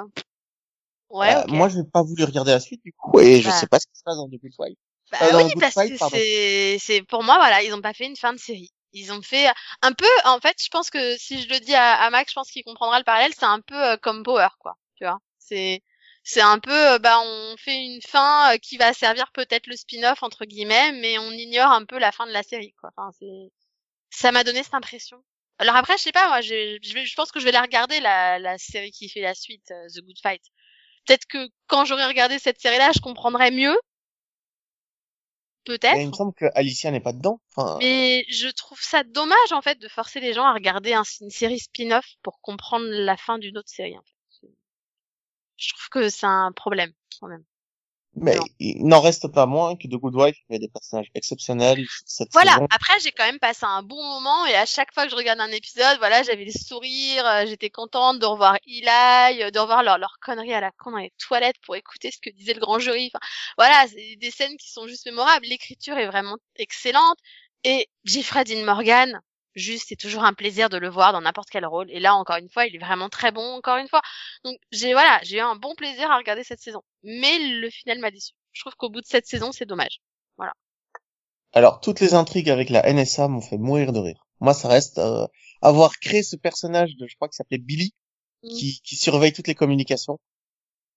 [1.13, 1.49] ouais, OK.
[1.49, 3.55] Moi, je n'ai pas voulu regarder la suite du coup et je Bah.
[3.55, 4.79] sais pas ce qui se passe dans The Good Fight.
[5.11, 8.17] Bah Euh, oui, parce Fight, que c'est, pour moi, voilà, ils ont pas fait une
[8.17, 8.71] fin de série.
[8.93, 9.47] Ils ont fait
[9.83, 12.35] un peu, en fait, je pense que si je le dis à, à Max, je
[12.35, 13.33] pense qu'il comprendra le parallèle.
[13.39, 14.77] C'est un peu euh, comme Power, quoi.
[14.97, 15.83] Tu vois, c'est,
[16.25, 19.77] c'est un peu, euh, bah, on fait une fin euh, qui va servir peut-être le
[19.77, 22.91] spin-off entre guillemets, mais on ignore un peu la fin de la série, quoi.
[22.97, 23.51] Enfin, c'est,
[24.11, 25.19] ça m'a donné cette impression.
[25.59, 28.01] Alors après, je sais pas, moi, je, je, je pense que je vais la regarder
[28.01, 30.43] la, la série qui fait la suite, The Good Fight.
[31.07, 33.77] Peut-être que quand j'aurai regardé cette série-là, je comprendrai mieux.
[35.65, 35.99] Peut-être.
[36.01, 37.41] Il me semble que Alicia n'est pas dedans.
[37.55, 41.05] Enfin, Mais je trouve ça dommage en fait de forcer les gens à regarder un-
[41.21, 43.97] une série spin-off pour comprendre la fin d'une autre série.
[43.97, 44.49] En fait.
[45.57, 47.45] Je trouve que c'est un problème quand même.
[48.15, 48.45] Mais non.
[48.59, 51.85] il n'en reste pas moins que The Good Wife il y a des personnages exceptionnels
[52.05, 52.53] cette Voilà.
[52.53, 52.67] saison.
[52.71, 55.41] Après, j'ai quand même passé un bon moment et à chaque fois que je regarde
[55.41, 59.83] un épisode, voilà, j'avais les sourires, euh, j'étais contente de revoir Eli, euh, de revoir
[59.83, 62.61] leur, leur connerie à la con dans les toilettes pour écouter ce que disait le
[62.61, 63.11] grand jury.
[63.15, 63.25] Enfin,
[63.57, 65.47] voilà, c'est des scènes qui sont juste mémorables.
[65.47, 67.17] L'écriture est vraiment excellente
[67.65, 69.21] et Jeffrey Dean Morgan,
[69.55, 71.91] juste, c'est toujours un plaisir de le voir dans n'importe quel rôle.
[71.91, 74.03] Et là, encore une fois, il est vraiment très bon, encore une fois.
[74.45, 76.83] Donc, j'ai, voilà, j'ai eu un bon plaisir à regarder cette saison.
[77.03, 78.33] Mais le final m'a déçu.
[78.53, 80.01] Je trouve qu'au bout de cette saison, c'est dommage.
[81.55, 84.25] Alors, toutes les intrigues avec la NSA m'ont fait mourir de rire.
[84.41, 85.27] Moi, ça reste euh,
[85.61, 87.93] avoir créé ce personnage de, je crois qu'il s'appelait Billy,
[88.43, 88.49] Mm.
[88.49, 90.19] qui, qui surveille toutes les communications.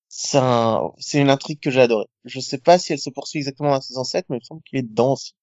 [0.08, 2.08] C'est un, c'est une intrigue que j'ai adorée.
[2.24, 4.46] Je sais pas si elle se poursuit exactement dans la saison 7, mais il me
[4.46, 5.34] semble qu'il est dedans aussi.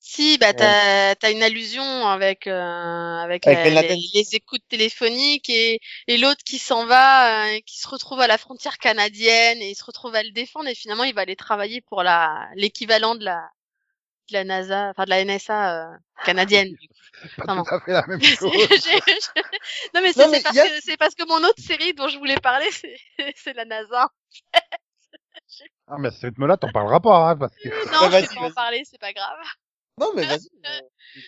[0.00, 3.74] Si, bah t'as t'as une allusion avec euh, avec, Laden.
[3.74, 8.26] les, les écoutes téléphoniques et et l'autre qui s'en va, euh, qui se retrouve à
[8.28, 11.36] la frontière canadienne et il se retrouve à le défendre et finalement il va aller
[11.36, 13.50] travailler pour la l'équivalent de la
[14.28, 16.68] de la NASA, enfin de la NSA euh, canadienne.
[16.74, 16.94] du coup.
[17.36, 17.64] Pas Vraiment.
[17.64, 18.52] tout à fait la même J'ai- chose.
[18.52, 19.00] j'ai-
[19.94, 21.92] non mais c'est Non, mais c'est parce a- que c'est parce que mon autre série
[21.94, 22.96] dont je voulais parler c'est
[23.36, 24.08] c'est la NASA.
[25.88, 27.68] Ah, mais à ce rythme-là, t'en parleras pas, hein, parce que...
[27.68, 29.38] Non, je vais pas en parler, c'est pas grave.
[29.98, 30.48] Non, mais vas-y.
[30.66, 30.80] euh,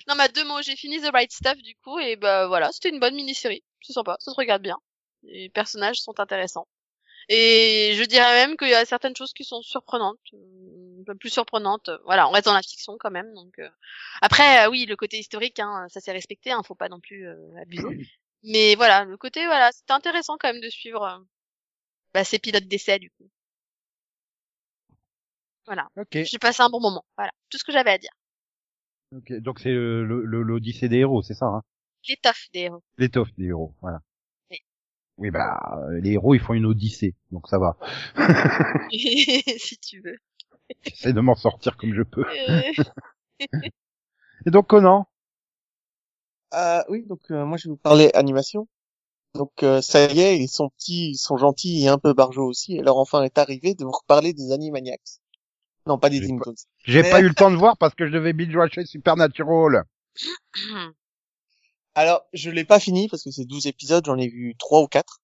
[0.08, 2.90] Non, bah deux mots, j'ai fini The Bright Stuff du coup et bah voilà, c'était
[2.90, 4.78] une bonne mini-série, c'est sympa, ça se regarde bien.
[5.22, 6.66] Les personnages sont intéressants.
[7.28, 11.14] Et je dirais même qu'il y a certaines choses qui sont surprenantes, euh, un peu
[11.14, 11.90] plus surprenantes.
[12.04, 13.32] Voilà, on reste dans la fiction quand même.
[13.34, 13.68] Donc euh.
[14.20, 17.28] après, euh, oui, le côté historique, hein, ça s'est respecté, hein, faut pas non plus
[17.28, 18.08] euh, abuser.
[18.42, 21.24] Mais voilà, le côté, voilà, c'était intéressant quand même de suivre
[22.14, 23.30] bah, ces pilotes d'essai du coup.
[25.96, 26.24] Ok.
[26.24, 27.04] J'ai passé un bon moment.
[27.16, 28.10] Voilà, tout ce que j'avais à dire.
[29.16, 29.32] Ok.
[29.40, 31.62] Donc c'est le- le- le- l'Odyssée des héros, c'est ça, hein?
[32.08, 32.82] L'étoffe des héros.
[32.98, 34.00] L'étoffe des héros, voilà.
[34.50, 34.58] Oui.
[35.18, 35.58] Oui, bah
[35.88, 37.76] euh, les héros ils font une Odyssée, donc ça va.
[38.90, 40.16] si tu veux.
[40.84, 42.24] J'essaie de m'en sortir comme je peux.
[42.26, 42.62] Euh,
[44.46, 45.06] Et donc Conan,
[46.54, 48.66] Euh, oui, donc euh, moi je vais vous parler animation.
[49.34, 52.46] Donc euh, ça y est, ils sont petits, ils sont gentils et un peu barjots
[52.46, 52.76] aussi.
[52.76, 55.20] Et leur enfin est arrivé de vous reparler des Animaniacs.
[55.86, 56.38] Non, pas des Teen
[56.84, 59.84] j'ai Mais- pas eu le temps de voir parce que je devais binge watcher Supernatural.
[61.94, 64.86] Alors, je l'ai pas fini parce que c'est 12 épisodes, j'en ai vu 3 ou
[64.86, 65.20] 4.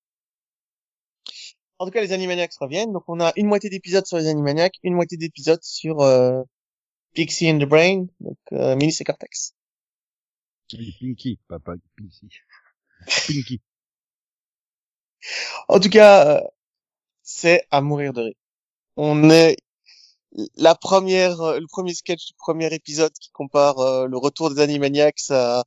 [1.78, 2.92] En tout cas, les Animaniacs reviennent.
[2.92, 6.42] Donc on a une moitié d'épisodes sur les Animaniacs, une moitié d'épisodes sur euh,
[7.14, 9.54] Pixie and the Brain, donc euh, Minis et Cortex.
[10.68, 12.28] Pinky, pas Pinky.
[13.26, 13.60] Pinky.
[15.68, 16.40] En tout cas, euh,
[17.22, 18.34] c'est à mourir de rire.
[18.96, 19.56] On est
[20.56, 24.60] la première, euh, le premier sketch du premier épisode qui compare euh, le retour des
[24.60, 25.64] Animaniacs à,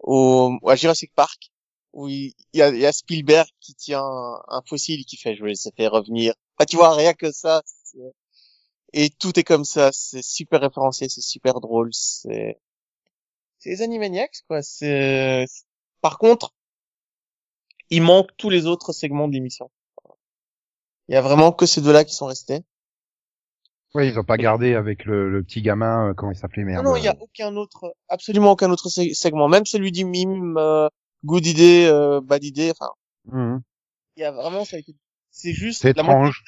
[0.00, 1.50] au, à Jurassic Park,
[1.92, 5.70] où il, y, a, y a Spielberg qui tient un, fossile qui fait jouer, ça
[5.76, 6.34] fait revenir.
[6.58, 7.62] Ah, tu vois, rien que ça.
[8.92, 12.60] Et tout est comme ça, c'est super référencié, c'est super drôle, c'est,
[13.58, 14.62] c'est les Animaniacs, quoi.
[14.62, 15.46] C'est,
[16.00, 16.54] par contre,
[17.90, 19.70] il manque tous les autres segments de l'émission.
[21.08, 22.62] Il y a vraiment que ces deux-là qui sont restés.
[23.94, 26.84] Oui, ils ont pas gardé avec le, le petit gamin, euh, comment il s'appelait merde.
[26.84, 29.48] Non, non, il y a aucun autre, absolument aucun autre sé- segment.
[29.48, 30.88] Même celui du mime, euh,
[31.24, 32.70] good idée, euh, bad idée.
[32.70, 32.90] Enfin,
[33.26, 33.60] Mhm.
[34.16, 34.76] il y a vraiment ça.
[34.76, 34.94] a été-
[35.32, 36.42] C'est juste C'est la moitié étrange.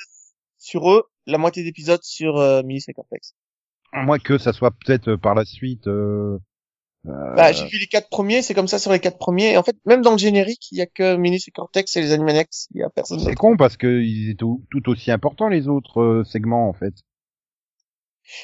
[0.58, 3.34] sur eux, la moitié d'épisodes sur euh, Minis et Cortex.
[3.92, 5.86] À moins que ça soit peut-être euh, par la suite.
[5.88, 6.38] Euh...
[7.06, 9.52] euh, Bah, j'ai vu les quatre premiers, c'est comme ça sur les quatre premiers.
[9.52, 12.00] Et en fait, même dans le générique, il y a que Minis et Cortex et
[12.02, 12.48] les Animaniacs.
[12.72, 13.38] Il y a personne c'est d'autre.
[13.40, 16.94] con parce que ils étaient tout, tout aussi importants les autres segments en fait.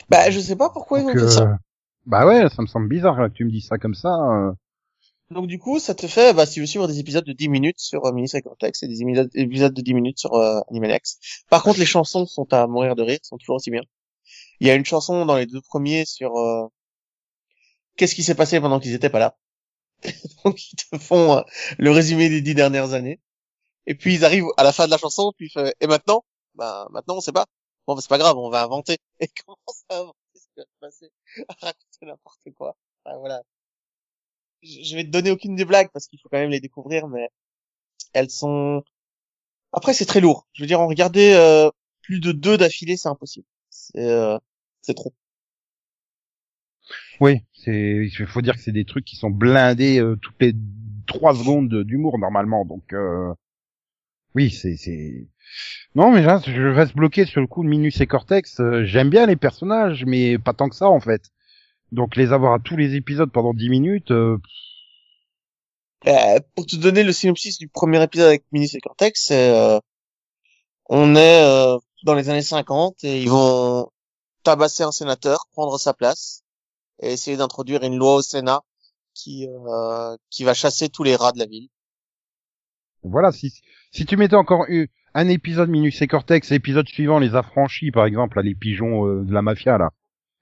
[0.08, 1.42] Bah, je sais pas pourquoi ils ont fait ça.
[1.42, 1.54] euh,
[2.06, 4.10] Bah ouais, ça me semble bizarre là, que tu me dis ça comme ça.
[4.14, 4.52] euh.
[5.30, 7.48] Donc du coup, ça te fait, bah, si tu veux suivre des épisodes de 10
[7.48, 10.60] minutes sur euh, Minis et Cortex et des épisodes épisodes de 10 minutes sur euh,
[10.70, 11.16] Animaniacs.
[11.50, 13.82] Par contre, les chansons sont à mourir de rire, sont toujours aussi bien.
[14.60, 16.66] Il y a une chanson dans les deux premiers sur euh,
[17.96, 19.36] qu'est-ce qui s'est passé pendant qu'ils étaient pas là?
[20.44, 21.42] Donc ils te font euh,
[21.78, 23.20] le résumé des dix dernières années.
[23.86, 26.24] Et puis ils arrivent à la fin de la chanson, puis ils font, et maintenant,
[26.54, 27.46] bah maintenant on sait pas.
[27.88, 28.98] Bon, bah, c'est pas grave, on va inventer.
[29.20, 31.10] Et commencent à inventer ce qui va se passer,
[31.48, 32.76] à raconter n'importe quoi.
[33.04, 33.42] Enfin, voilà
[34.62, 37.28] je vais te donner aucune des blagues parce qu'il faut quand même les découvrir, mais
[38.12, 38.82] elles sont.
[39.72, 40.46] Après, c'est très lourd.
[40.54, 41.70] Je veux dire, en regarder euh,
[42.02, 43.46] plus de deux d'affilée, c'est impossible.
[43.70, 44.38] C'est euh,
[44.96, 45.12] trop.
[47.20, 50.54] Oui, c'est, il faut dire que c'est des trucs qui sont blindés euh, toutes les
[51.06, 52.64] trois secondes de- d'humour normalement.
[52.64, 53.32] Donc euh,
[54.34, 55.28] oui, c'est, c'est.
[55.94, 58.60] Non, mais là, je reste bloqué sur le coup de Minus et Cortex.
[58.60, 61.30] Euh, J'aime bien les personnages, mais pas tant que ça en fait.
[61.92, 64.38] Donc les avoir à tous les épisodes pendant 10 minutes, euh,
[66.06, 69.80] Euh, pour te donner le synopsis du premier épisode avec Minis et Cortex, euh,
[70.88, 73.90] on est euh, dans les années 50 et ils vont
[74.44, 76.42] tabasser un sénateur, prendre sa place
[77.02, 78.62] et essayer d'introduire une loi au Sénat
[79.14, 81.68] qui euh, qui va chasser tous les rats de la ville.
[83.02, 83.32] voilà.
[83.32, 83.52] Si
[83.90, 88.06] si tu mettais encore eu un épisode Minus et Cortex, l'épisode suivant les affranchis par
[88.06, 89.90] exemple, les pigeons euh, de la mafia là.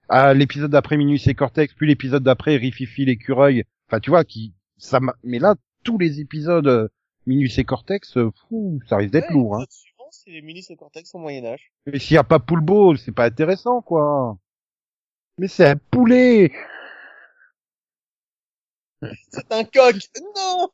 [0.08, 3.64] à l'épisode d'après Minus et Cortex, puis l'épisode d'après Rififi l'écureuil.
[3.88, 6.88] Enfin, tu vois, qui, ça m'a- mais là, tous les épisodes euh,
[7.26, 9.58] Minus et Cortex, euh, fou, ça risque d'être Ouais, lourd, hein.
[9.60, 11.72] l'épisode suivant, c'est les Minis et Cortex au Moyen Âge.
[11.92, 14.36] Et s'il y a pas Poulbeau, c'est pas intéressant, quoi.
[15.38, 16.52] Mais c'est un poulet!
[19.30, 19.96] C'est un coq.
[20.36, 20.68] Non.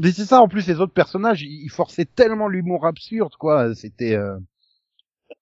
[0.00, 3.74] Mais c'est ça, en plus, les autres personnages, ils ils forçaient tellement l'humour absurde, quoi.
[3.74, 4.38] C'était, euh...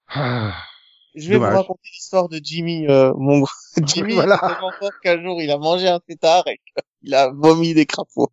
[0.09, 0.52] ah.
[1.14, 1.52] Je vais Dommage.
[1.52, 2.86] vous raconter l'histoire de Jimmy.
[2.88, 3.44] Euh, mon
[3.84, 4.34] Jimmy Voilà.
[4.36, 6.61] est tellement fort qu'un jour il a mangé un tétard et
[7.00, 8.30] qu'il a vomi des crapauds.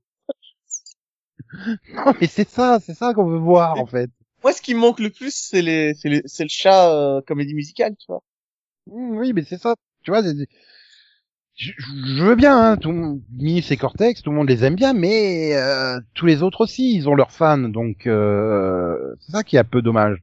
[1.94, 4.10] Non, mais c'est ça, c'est ça qu'on veut voir, en fait.
[4.44, 7.96] Moi, ce qui me manque le plus, c'est les, c'est le chat euh, comédie musicale,
[7.98, 8.22] tu vois.
[8.88, 9.76] Mmh, oui, mais c'est ça.
[10.04, 10.22] Tu vois,
[11.56, 14.76] je, je veux bien, hein, tout le monde, et Cortex, tout le monde les aime
[14.76, 19.44] bien, mais euh, tous les autres aussi, ils ont leurs fans, donc euh, c'est ça
[19.44, 20.18] qui est un peu dommage.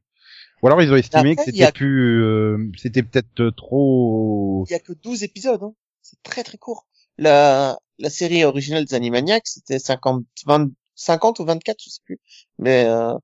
[0.63, 4.65] Ou alors ils ont estimé Après, que a- c'était plus, euh, c'était peut-être trop.
[4.69, 5.75] Il y a que 12 épisodes, hein.
[6.03, 6.87] C'est très très court.
[7.19, 12.21] La, la série originale des Animaniacs, c'était 50, 20, 50 ou 24, je sais plus.
[12.59, 13.15] Mais, euh,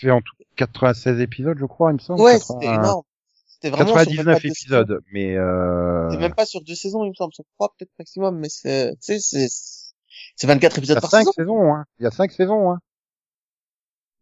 [0.00, 2.20] fait en tout 96 épisodes, je crois, il me semble.
[2.22, 3.02] ouais, 80 c'était énorme.
[3.62, 6.10] C'était vraiment sur même pas 99 deux épisodes, mais euh...
[6.10, 8.90] C'est même pas sur deux saisons, il me semble, sur trois peut-être maximum, mais c'est,
[8.94, 9.46] tu sais, c'est,
[10.34, 11.32] c'est 24 il y épisodes a par cinq saison.
[11.32, 11.84] saisons, hein.
[12.00, 12.80] Il y a cinq saisons, hein.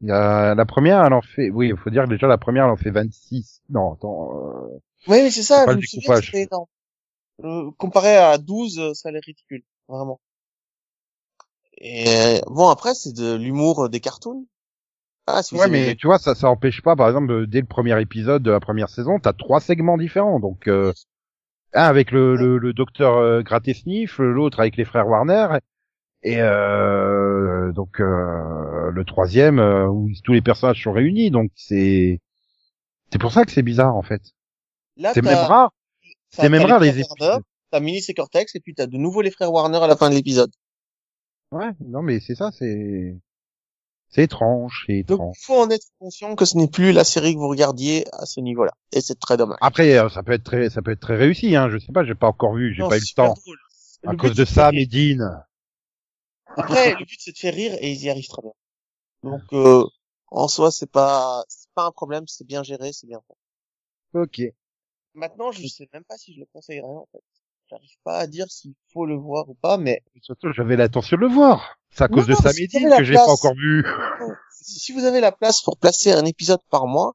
[0.02, 2.36] Il y a la première, elle en fait, oui, il faut dire que déjà la
[2.36, 3.62] première, elle en fait 26.
[3.70, 4.78] Non, attends, euh...
[5.08, 6.26] Oui, mais c'est ça, je me souviens que découpage.
[6.26, 6.66] c'était énorme.
[7.44, 10.20] Euh, comparé à 12, euh, ça a l'air ridicule, vraiment.
[11.78, 14.46] Et euh, bon, après, c'est de l'humour euh, des cartoons.
[15.34, 17.66] Ah, si Ouais, mais tu vois, ça, ça empêche pas, par exemple, euh, dès le
[17.66, 20.40] premier épisode de la première saison, t'as trois segments différents.
[20.40, 20.92] Donc, euh,
[21.72, 25.58] un avec le, le, le docteur euh, Grattesniff, l'autre avec les frères Warner,
[26.22, 31.30] et euh, donc euh, le troisième euh, où tous les personnages sont réunis.
[31.30, 32.20] Donc c'est
[33.10, 34.20] c'est pour ça que c'est bizarre en fait.
[34.96, 35.72] C'est même rare.
[36.30, 37.42] C'est même rare les épisodes.
[37.70, 40.10] T'as Minis et Cortex, et puis t'as de nouveau les frères Warner à la fin
[40.10, 40.50] de l'épisode.
[41.52, 43.16] Ouais, non mais c'est ça, c'est
[44.10, 45.36] c'est étrange, c'est Donc, étrange.
[45.40, 48.26] il faut en être conscient que ce n'est plus la série que vous regardiez à
[48.26, 48.72] ce niveau-là.
[48.92, 49.58] Et c'est très dommage.
[49.60, 51.68] Après, euh, ça peut être très, ça peut être très réussi, hein.
[51.70, 53.56] Je sais pas, j'ai pas encore vu, j'ai pas eu le temps drôle.
[54.06, 55.42] à Le cause de et Dean.
[56.56, 58.52] Après, le but c'est de faire rire et ils y arrivent très bien.
[59.22, 59.84] Donc euh,
[60.28, 64.18] en soi c'est pas c'est pas un problème, c'est bien géré, c'est bien fait.
[64.18, 64.40] Ok.
[65.14, 67.22] Maintenant je sais même pas si je le conseillerais en fait.
[67.70, 71.22] J'arrive pas à dire s'il faut le voir ou pas, mais Surtout, j'avais l'intention de
[71.22, 71.78] le voir.
[71.92, 73.38] C'est à cause Non, de Sam si la que je l'ai pas place.
[73.38, 73.84] encore vu.
[74.50, 77.14] si vous avez la place pour placer un épisode par mois,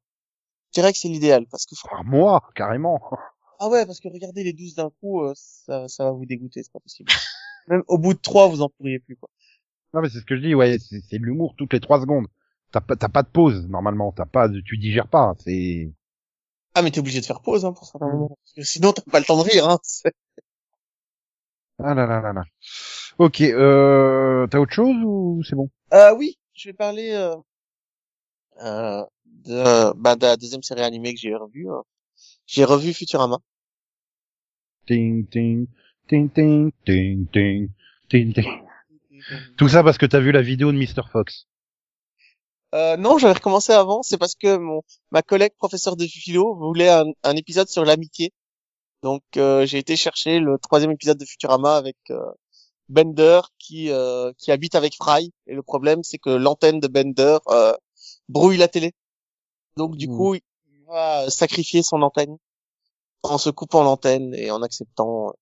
[0.73, 3.01] je dirais que c'est l'idéal parce que Par mois, carrément.
[3.59, 6.63] ah ouais parce que regarder les 12 d'un coup euh, ça ça va vous dégoûter,
[6.63, 7.11] c'est pas possible.
[7.67, 9.29] même au bout de trois vous en pourriez plus quoi.
[9.93, 12.01] Non, mais c'est ce que je dis, ouais, c'est c'est de l'humour toutes les trois
[12.01, 12.27] secondes.
[12.71, 14.11] T'as pas, t'as pas de pause, normalement.
[14.11, 15.33] T'as pas, de- tu digères pas.
[15.39, 15.93] C'est,
[16.73, 19.03] Ah mais t'es obligé de faire pause hein, pour certains moments parce que sinon t'as
[19.09, 19.79] pas le temps de rire hein.
[21.80, 22.43] Ah là là là là.
[23.17, 25.69] Ok, euh, t'as autre chose ou c'est bon?
[25.93, 27.36] Euh, oui, je vais parler euh,
[28.61, 31.69] euh, de, bah, de la deuxième série animée que j'ai revue.
[31.69, 31.84] hein.
[32.47, 33.38] J'ai revu Futurama.
[34.88, 35.67] Ting, ting,
[36.07, 37.69] ting, ting, ting, ting,
[38.09, 38.49] ting, ting.
[39.57, 41.07] Tout ça parce que t'as vu la vidéo de Mr.
[41.11, 41.47] Fox.
[42.73, 44.03] Euh, non, j'avais recommencé avant.
[44.03, 48.32] C'est parce que mon ma collègue professeur de philo voulait un, un épisode sur l'amitié.
[49.05, 52.19] Donc euh, j'ai été chercher le troisième épisode de Futurama avec euh,
[52.89, 55.31] Bender qui euh, qui habite avec Fry.
[55.45, 57.73] Et le problème c'est que l'antenne de Bender euh,
[58.29, 58.93] brouille la télé.
[59.77, 60.17] Donc du Hmm.
[60.17, 60.41] coup il
[60.87, 62.35] va sacrifier son antenne
[63.21, 65.35] en se coupant l'antenne et en acceptant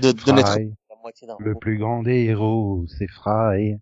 [0.00, 3.78] de, de Fry, la moitié d'un le plus grand des héros, c'est Fry.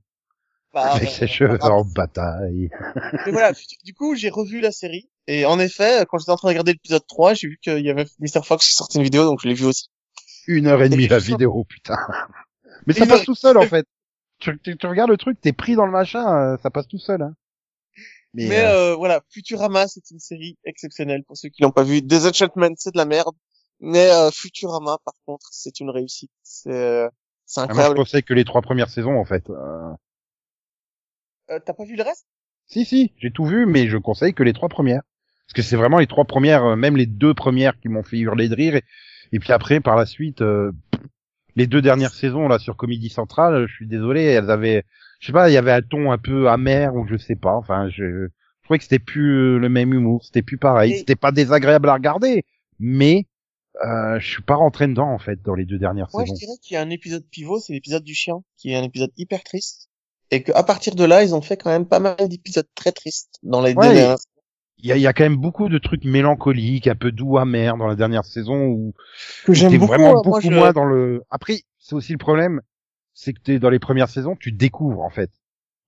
[0.73, 2.70] Bah, avec euh, ses cheveux en bataille.
[3.27, 3.53] Mais voilà,
[3.85, 5.11] du coup, j'ai revu la série.
[5.27, 7.91] Et en effet, quand j'étais en train de regarder l'épisode 3, j'ai vu qu'il y
[7.91, 8.43] avait Mr.
[8.43, 9.89] Fox qui sortait une vidéo, donc je l'ai vu aussi.
[10.47, 11.97] Une heure et demie la vidéo, putain.
[12.87, 13.87] Mais ça passe heure- tout seul en fait.
[14.39, 16.99] Tu, tu, tu regardes le truc, t'es pris dans le machin, euh, ça passe tout
[16.99, 17.23] seul.
[17.23, 17.35] Hein.
[18.35, 21.85] Mais, Mais, euh, euh, voilà, Futurama, c'est une série exceptionnelle pour ceux qui l'ont pas
[21.85, 22.03] vu.
[22.03, 23.37] Desenchantment, c'est de la merde.
[23.79, 26.31] Mais euh, Futurama, par contre, c'est une réussite.
[26.43, 27.09] C'est euh,
[27.47, 28.23] c'est ah, moi je incroyable.
[28.25, 29.45] que les trois premières saisons en fait.
[31.53, 32.26] Euh, T'as pas vu le reste?
[32.66, 35.03] Si si, j'ai tout vu, mais je conseille que les trois premières.
[35.46, 38.18] Parce que c'est vraiment les trois premières, euh, même les deux premières qui m'ont fait
[38.18, 38.76] hurler de rire.
[38.76, 38.82] Et,
[39.32, 40.72] et puis après, par la suite, euh,
[41.57, 44.84] les deux dernières saisons là sur Comédie Centrale, je suis désolé, elles avaient,
[45.20, 47.55] je sais pas, il y avait un ton un peu amer ou je sais pas.
[47.57, 48.28] Enfin, je, je
[48.64, 51.94] trouvais que c'était plus le même humour, c'était plus pareil, Et- c'était pas désagréable à
[51.94, 52.44] regarder,
[52.78, 53.26] mais
[53.84, 56.38] euh, je suis pas rentré dedans en fait dans les deux dernières Moi, je saisons.
[56.38, 59.11] dirais qu'il y a un épisode pivot, c'est l'épisode du chien, qui est un épisode
[59.18, 59.88] hyper triste.
[60.33, 63.39] Et qu'à partir de là, ils ont fait quand même pas mal d'épisodes très tristes
[63.45, 64.18] dans les Ouais, deux dernières
[64.78, 67.39] Il y a, il y a quand même beaucoup de trucs mélancoliques, un peu doux,
[67.39, 68.95] amers dans la dernière saison où
[69.45, 69.89] que j'aime t'es beaucoup.
[69.89, 70.22] vraiment hein.
[70.22, 71.22] beaucoup je- moins dans le.
[71.30, 72.62] Après, c'est aussi le problème,
[73.14, 75.30] c'est que t'es dans les premières saisons, tu découvres en fait.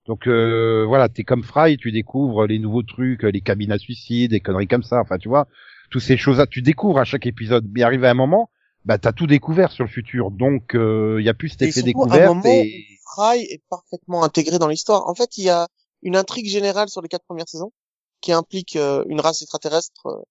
[0.07, 4.33] Donc euh, voilà, t'es comme Fry, tu découvres les nouveaux trucs, les cabines à suicide,
[4.33, 5.01] des conneries comme ça.
[5.01, 5.49] Enfin, tu vois,
[5.91, 7.67] toutes ces choses-là, tu découvres à chaque épisode.
[7.75, 8.51] Mais arrivé à un moment,
[8.85, 10.31] bah t'as tout découvert sur le futur.
[10.31, 12.35] Donc il y a plus cet Et effet à un découverte.
[12.35, 12.87] moment Et...
[12.91, 15.09] où Fry est parfaitement intégré dans l'histoire.
[15.09, 15.69] En fait, il y a
[16.03, 17.73] une intrigue générale sur les quatre premières saisons
[18.21, 20.23] qui implique euh, une race extraterrestre euh,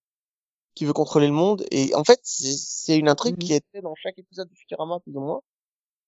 [0.74, 1.64] qui veut contrôler le monde.
[1.70, 3.38] Et en fait, c'est c'est une intrigue Mhm.
[3.38, 5.40] qui était dans chaque épisode de Futurama, plus ou moins,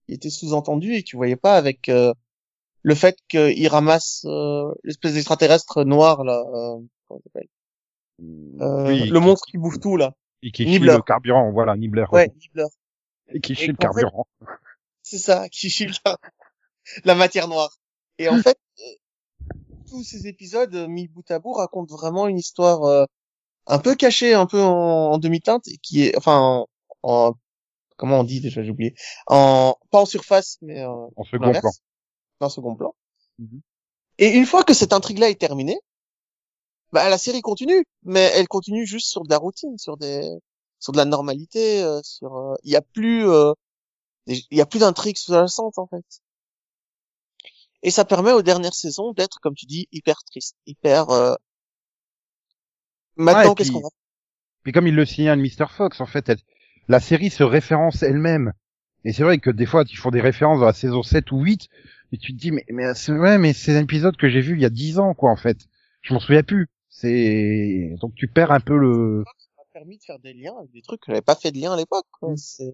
[0.07, 2.13] qui était sous-entendue et que tu voyais pas avec euh,
[2.83, 6.41] le fait qu'il ramasse euh, l'espèce d'extraterrestre noir, là.
[6.55, 6.79] Euh,
[7.09, 7.49] comment il s'appelle?
[8.61, 9.09] Euh, Oui.
[9.09, 10.13] Le monstre qui bouffe tout, là.
[10.43, 12.05] Et qui chie le carburant, voilà, Nibbler.
[12.13, 12.67] Ouais, Nibbler.
[13.29, 14.27] Et qui chie le carburant.
[15.03, 16.17] C'est ça, qui chie la,
[17.05, 17.77] la matière noire.
[18.19, 19.55] Et en fait, euh,
[19.89, 23.05] tous ces épisodes euh, mis bout à bout racontent vraiment une histoire euh,
[23.67, 26.67] un peu cachée, un peu en, en demi-teinte, qui est, enfin, en,
[27.03, 27.35] en-
[27.97, 28.95] comment on dit déjà, j'ai oublié,
[29.27, 31.71] en pas en surface, mais En en second plan.
[32.41, 32.95] en second plan.
[33.39, 33.61] Mhm.
[34.19, 35.79] Et une fois que cette intrigue-là est terminée,
[36.93, 40.31] bah, la série continue, mais elle continue juste sur de la routine, sur des,
[40.81, 43.53] sur de la normalité, euh, sur, euh, il y a plus, euh,
[44.27, 46.05] il y a plus d'intrigue sous-jacente en fait.
[47.83, 51.11] Et ça permet aux dernières saisons d'être, comme tu dis, hyper triste, hyper.
[51.11, 51.35] Euh...
[53.17, 53.89] Maintenant, Ouais, qu'est-ce qu'on va
[54.63, 55.67] Puis comme il le signale Mr.
[55.71, 56.41] Fox, en fait, elle-
[56.89, 58.53] la série se référence elle-même.
[59.05, 61.41] Et c'est vrai que des fois, ils font des références dans la saison 7 ou
[61.41, 61.69] 8,
[62.13, 64.55] et tu te dis, mais, mais c'est vrai, mais c'est un épisode que j'ai vu
[64.55, 65.59] il y a 10 ans, quoi, en fait.
[66.03, 66.69] Je m'en souviens plus.
[66.99, 70.71] C'est, donc tu perds un peu le, Ça m'a permis de faire des liens avec
[70.73, 72.07] des trucs que j'avais pas fait de lien à l'époque.
[72.19, 72.33] quoi.
[72.33, 72.37] Mm.
[72.39, 72.73] C'est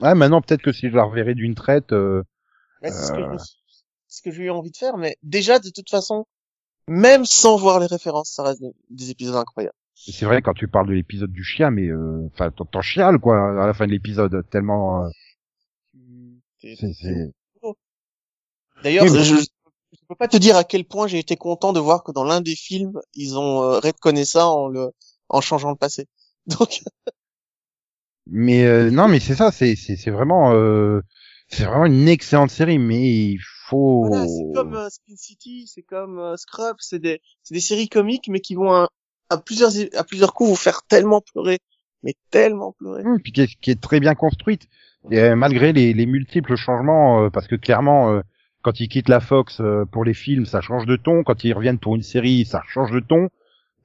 [0.00, 2.24] ouais, maintenant, peut-être que si je la reverrai d'une traite, euh,
[2.82, 3.38] ouais, c'est ce que je Euh.
[4.08, 6.26] ce que j'ai eu envie de faire, mais déjà de toute façon,
[6.88, 9.76] même sans voir les références, ça reste des, des épisodes incroyables.
[9.94, 13.20] c'est vrai quand tu parles de l'épisode du chien, mais, euh, enfin, t'en- t'en chiales,
[13.20, 15.08] quoi, à la fin de l'épisode, tellement, euh,
[16.60, 16.74] c'est,
[18.82, 19.34] D'ailleurs, je
[20.12, 22.40] peux pas te dire à quel point j'ai été content de voir que dans l'un
[22.40, 24.90] des films, ils ont euh, retconné ça en le
[25.28, 26.06] en changeant le passé.
[26.46, 26.82] Donc
[28.26, 31.00] Mais euh, non, mais c'est ça, c'est c'est c'est vraiment euh,
[31.48, 34.06] c'est vraiment une excellente série, mais il faut.
[34.06, 37.88] voilà, c'est comme euh, Spin City, c'est comme euh, Scrub, c'est des c'est des séries
[37.88, 38.88] comiques mais qui vont à,
[39.30, 41.58] à plusieurs à plusieurs coups vous faire tellement pleurer,
[42.02, 43.02] mais tellement pleurer.
[43.04, 44.68] Hum, puis qui est, qui est très bien construite,
[45.10, 48.20] et, euh, malgré les, les multiples changements, euh, parce que clairement, euh,
[48.62, 51.24] quand ils quittent la Fox euh, pour les films, ça change de ton.
[51.24, 53.28] Quand ils reviennent pour une série, ça change de ton.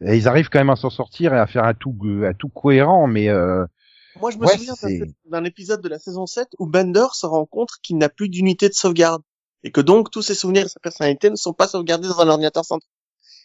[0.01, 2.49] Et ils arrivent quand même à s'en sortir et à faire un tout un tout
[2.49, 3.65] cohérent, mais euh,
[4.15, 4.75] Moi, je me Ouais, souviens
[5.25, 8.67] d'un épisode de la saison 7 où Bender se rend compte qu'il n'a plus d'unité
[8.69, 9.23] de sauvegarde
[9.63, 12.28] et que donc tous ses souvenirs et sa personnalité ne sont pas sauvegardés dans un
[12.30, 12.89] ordinateur central.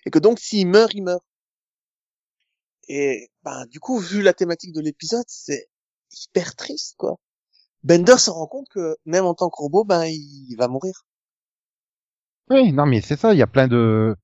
[0.07, 1.22] Et que donc s'il meurt, il meurt.
[2.89, 5.68] Et ben du coup, vu la thématique de l'épisode, c'est
[6.12, 7.18] hyper triste quoi.
[7.85, 11.05] Bender se rend compte que même en tant que robot, ben il va mourir.
[12.51, 13.32] Oui, non, mais c'est ça.
[13.32, 14.14] Il y a plein de,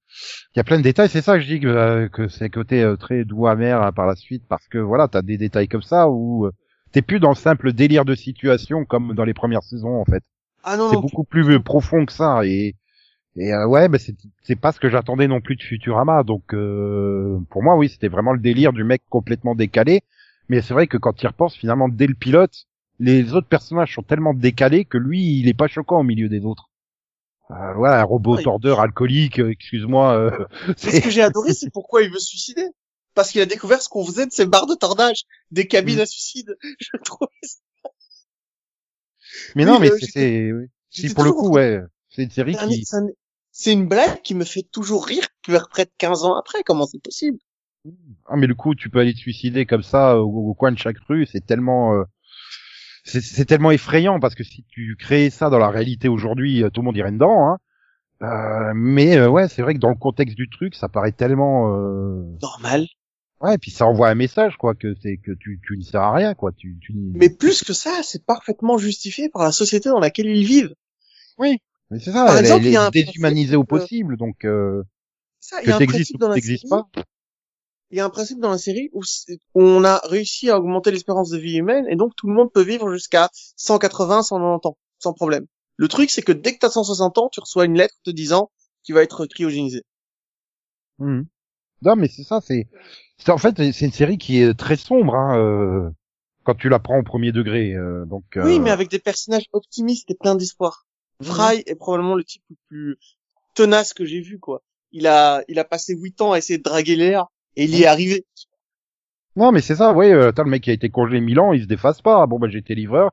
[0.55, 1.09] il y a plein de détails.
[1.09, 3.93] C'est ça que je dis que, euh, que c'est côté euh, très doux amer hein,
[3.93, 6.53] par la suite, parce que voilà, t'as des détails comme ça où euh,
[6.93, 10.23] t'es plus dans le simple délire de situation comme dans les premières saisons en fait.
[10.63, 12.77] Ah non, C'est non, beaucoup plus euh, profond que ça et
[13.37, 16.23] et euh, ouais, bah c'est c'est pas ce que j'attendais non plus de Futurama.
[16.25, 20.03] Donc euh, pour moi, oui, c'était vraiment le délire du mec complètement décalé.
[20.49, 22.67] Mais c'est vrai que quand il repense finalement dès le pilote,
[23.01, 26.45] les autres personnages sont tellement décalés que lui, il est pas choquant au milieu des
[26.47, 26.68] autres.
[27.51, 30.15] Euh, voilà, un robot tordeur alcoolique, euh, excuse-moi.
[30.17, 30.31] euh,
[30.85, 32.67] Mais ce que j'ai adoré, c'est pourquoi il veut se suicider.
[33.15, 36.01] Parce qu'il a découvert ce qu'on faisait de ces barres de tordage, des cabines Mm.
[36.03, 36.57] à suicide.
[36.79, 37.29] Je trouve
[39.55, 40.67] Mais Oui, non, mais euh, c'est- oui.
[40.91, 42.85] Si, pour le coup, ouais, c'est une série C'est un- qui.
[42.85, 43.07] c'est un-
[43.51, 46.63] c'est une blague qui me fait toujours rire vers près de 15 ans après.
[46.65, 47.39] Comment c'est possible?
[48.27, 50.73] Ah mais le coup, tu peux aller te suicider comme ça euh, au, au coin
[50.73, 52.05] de chaque rue, c'est tellement, euh,
[53.05, 56.81] c'est tellement effrayant parce que si tu créais ça dans la réalité aujourd'hui, euh, tout
[56.81, 57.49] le monde irait dedans.
[57.49, 57.59] Hein.
[58.23, 61.75] Euh, mais euh, ouais, c'est vrai que dans le contexte du truc, ça paraît tellement,
[61.77, 62.23] euh...
[62.43, 62.87] Normal.
[63.41, 66.01] ouais, et puis ça envoie un message quoi que c'est que tu tu ne sers
[66.03, 66.51] à rien quoi.
[66.53, 66.93] Tu tu.
[67.15, 70.75] Mais plus que ça, c'est parfaitement justifié par la société dans laquelle ils vivent.
[71.39, 71.61] mais
[72.01, 74.17] c'est ça, Par elle, exemple, elle il y a un est déshumanisée au euh, possible,
[74.17, 74.83] donc euh,
[75.39, 76.61] Ça, il y que a un principe dans la série.
[76.69, 76.89] pas.
[77.91, 79.03] Il y a un principe dans la série où,
[79.55, 82.63] on a réussi à augmenter l'espérance de vie humaine et donc tout le monde peut
[82.63, 85.47] vivre jusqu'à 180, 190 ans, sans problème.
[85.77, 88.51] Le truc, c'est que dès que t'as 160 ans, tu reçois une lettre te disant
[88.83, 89.85] qu'il va être cryogénisé.
[90.99, 91.27] Mhm.
[91.83, 92.69] Non, mais c'est ça, c'est,
[93.17, 95.91] c'est en fait c'est une série qui est très sombre hein, euh,
[96.43, 97.73] quand tu la prends au premier degré.
[97.73, 98.25] euh, donc.
[98.37, 100.87] Oui, euh, mais avec des personnages optimistes et pleins d'espoir.
[101.23, 102.99] Fry est probablement le type le plus
[103.55, 104.63] tenace que j'ai vu, quoi.
[104.93, 107.83] Il a, il a passé huit ans à essayer de draguer Léa et il y
[107.83, 108.25] est arrivé.
[109.37, 109.93] Non, mais c'est ça.
[109.93, 112.27] Ouais, euh, attends, le mec qui a été congelé mille ans, il se déface pas.
[112.27, 113.11] Bon, bah j'étais livreur.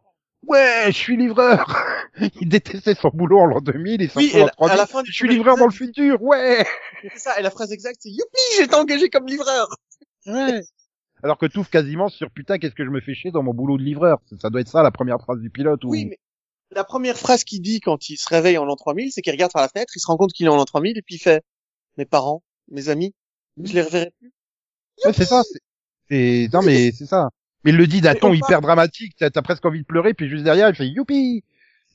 [0.48, 1.84] Ouais, je suis livreur.
[2.42, 4.78] il détestait son boulot en l'an 2000 et Oui, s'en fout en à 3000.
[4.78, 6.22] la fin du Je suis livreur dans le futur.
[6.22, 6.66] Ouais.
[7.02, 9.68] C'est ça, et la phrase exacte, c'est Youpi, été engagé comme livreur.
[10.26, 10.62] Ouais.
[11.24, 13.78] Alors que tout quasiment sur putain, qu'est-ce que je me fais chier dans mon boulot
[13.78, 14.20] de livreur.
[14.30, 15.84] Ça, ça doit être ça la première phrase du pilote.
[15.84, 15.90] Ou...
[15.90, 16.20] Oui, mais
[16.72, 19.52] la première phrase qu'il dit quand il se réveille en l'an 3000, c'est qu'il regarde
[19.52, 21.20] par la fenêtre, il se rend compte qu'il est en l'an 3000 et puis il
[21.20, 21.44] fait
[21.98, 23.14] mes parents, mes amis,
[23.64, 24.32] je les reverrai plus.
[25.06, 25.44] Ouais, c'est ça.
[25.44, 25.60] c'est-
[26.10, 27.30] C'est non mais c'est ça.
[27.64, 29.16] Mais il le dit d'un ton on hyper dramatique.
[29.18, 31.44] T'as presque envie de pleurer, puis juste derrière il fait youpi.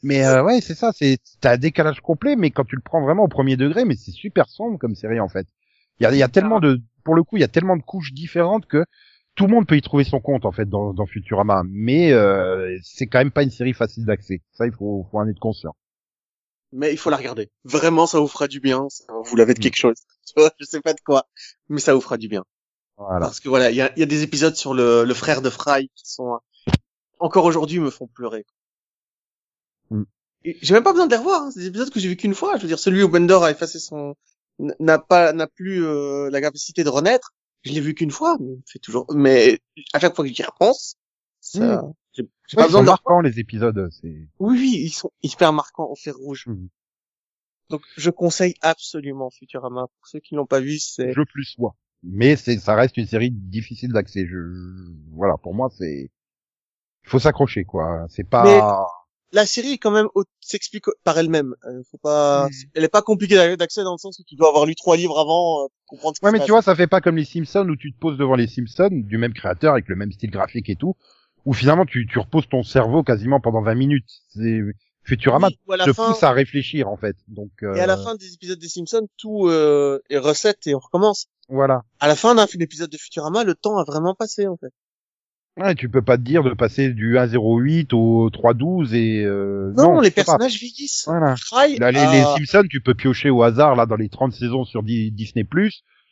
[0.02, 0.90] Mais euh, ouais, c'est ça.
[0.92, 3.94] C'est t'as un décalage complet, mais quand tu le prends vraiment au premier degré, mais
[3.96, 5.46] c'est super sombre comme série en fait.
[6.00, 7.76] Il y a, il y a tellement de, pour le coup, il y a tellement
[7.76, 8.84] de couches différentes que
[9.36, 11.62] tout le monde peut y trouver son compte en fait dans, dans Futurama.
[11.68, 14.40] Mais euh, c'est quand même pas une série facile d'accès.
[14.52, 15.76] Ça, il faut, faut en être conscient.
[16.72, 17.50] Mais il faut la regarder.
[17.64, 18.86] Vraiment, ça vous fera du bien.
[18.88, 19.62] Ça vous laver de Mm.
[19.62, 19.96] quelque chose.
[20.34, 21.26] Tu vois, je sais pas de quoi,
[21.68, 22.44] mais ça vous fera du bien.
[22.96, 23.20] Voilà.
[23.26, 25.50] Parce que voilà, il y a, y a des épisodes sur le, le frère de
[25.50, 26.38] Fry qui sont euh,
[27.18, 28.44] encore aujourd'hui me font pleurer.
[29.90, 30.02] Mm.
[30.44, 31.42] J'ai même pas besoin de les revoir.
[31.42, 31.50] Hein.
[31.50, 32.56] C'est des épisodes que j'ai vu qu'une fois.
[32.56, 34.14] Je veux dire, celui où Bender a effacé son,
[34.58, 37.32] n'a pas, n'a plus euh, la capacité de renaître.
[37.62, 39.06] Je l'ai vu qu'une fois, mais fait toujours.
[39.14, 39.60] Mais
[39.92, 40.96] à chaque fois que j'y repense,
[41.40, 42.86] ça, j'ai j'ai Ouais, pas besoin de.
[42.86, 43.88] marquants les épisodes.
[43.90, 46.46] C'est Oui, oui, ils sont hyper marquants au fer rouge.
[46.46, 46.68] Mhm.
[47.70, 49.86] Donc, je conseille absolument Futurama.
[49.86, 51.74] Pour ceux qui l'ont pas vu, c'est je plus moi.
[52.02, 54.26] Mais c'est, ça reste une série difficile d'accès.
[54.26, 56.10] Je, je- voilà, pour moi, c'est,
[57.04, 58.06] il faut s'accrocher, quoi.
[58.08, 58.86] C'est pas,
[59.32, 60.08] La série, quand même,
[60.40, 61.54] s'explique par elle-même.
[61.64, 64.48] Euh, faut pas, elle est pas compliquée d'a- d'accès dans le sens où tu dois
[64.48, 66.86] avoir lu trois livres avant euh, pour comprendre ce Ouais, mais tu vois, ça fait
[66.88, 69.88] pas comme les Simpsons où tu te poses devant les Simpsons du même créateur avec
[69.88, 70.96] le même style graphique et tout,
[71.44, 74.08] où finalement tu, tu reposes ton cerveau quasiment pendant 20 minutes.
[74.28, 74.60] C'est
[75.10, 77.16] Futurama Oui, te fin, pousse à réfléchir en fait.
[77.28, 80.74] Donc euh, et à la fin des épisodes des Simpsons, tout euh, est recette et
[80.74, 81.26] on recommence.
[81.48, 81.82] voilà.
[82.00, 84.72] À la fin d'un épisode de Futurama, le temps a vraiment passé, en fait.
[85.56, 90.00] Ouais, tu peux pas te dire de passer du 1.08 au 3.12 et euh, Non,
[90.00, 90.22] les pas.
[90.22, 91.04] personnages vieillissent.
[91.06, 91.34] Voilà.
[91.78, 95.10] Là, les, Simpsons, tu peux piocher au hasard là dans les 30 saisons sur Di-
[95.10, 95.44] Disney+.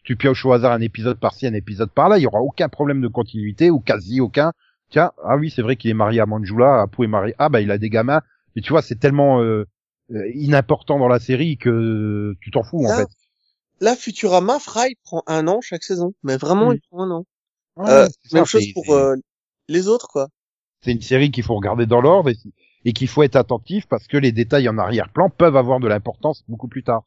[0.05, 2.19] Tu pioches au hasard un épisode par-ci, un épisode par-là.
[2.19, 4.53] Il y aura aucun problème de continuité ou quasi aucun.
[4.91, 7.35] Tiens, ah oui, c'est vrai qu'il est marié à Manjula, Apu est marié.
[7.39, 8.23] Ah bah il a des gamins.
[8.59, 9.65] Et tu vois, c'est tellement euh,
[10.11, 13.09] euh, inimportant dans la série que tu t'en fous en fait.
[13.81, 16.13] Là, Futurama, Fry prend un an chaque saison.
[16.25, 16.75] Mais vraiment, Mm.
[16.75, 17.25] il prend un an.
[17.77, 19.15] Ouais, Euh, ça, même chose pour euh,
[19.69, 20.27] les autres, quoi.
[20.81, 22.37] C'est une série qu'il faut regarder dans l'ordre et,
[22.85, 26.43] et qu'il faut être attentif parce que les détails en arrière-plan peuvent avoir de l'importance
[26.49, 27.05] beaucoup plus tard.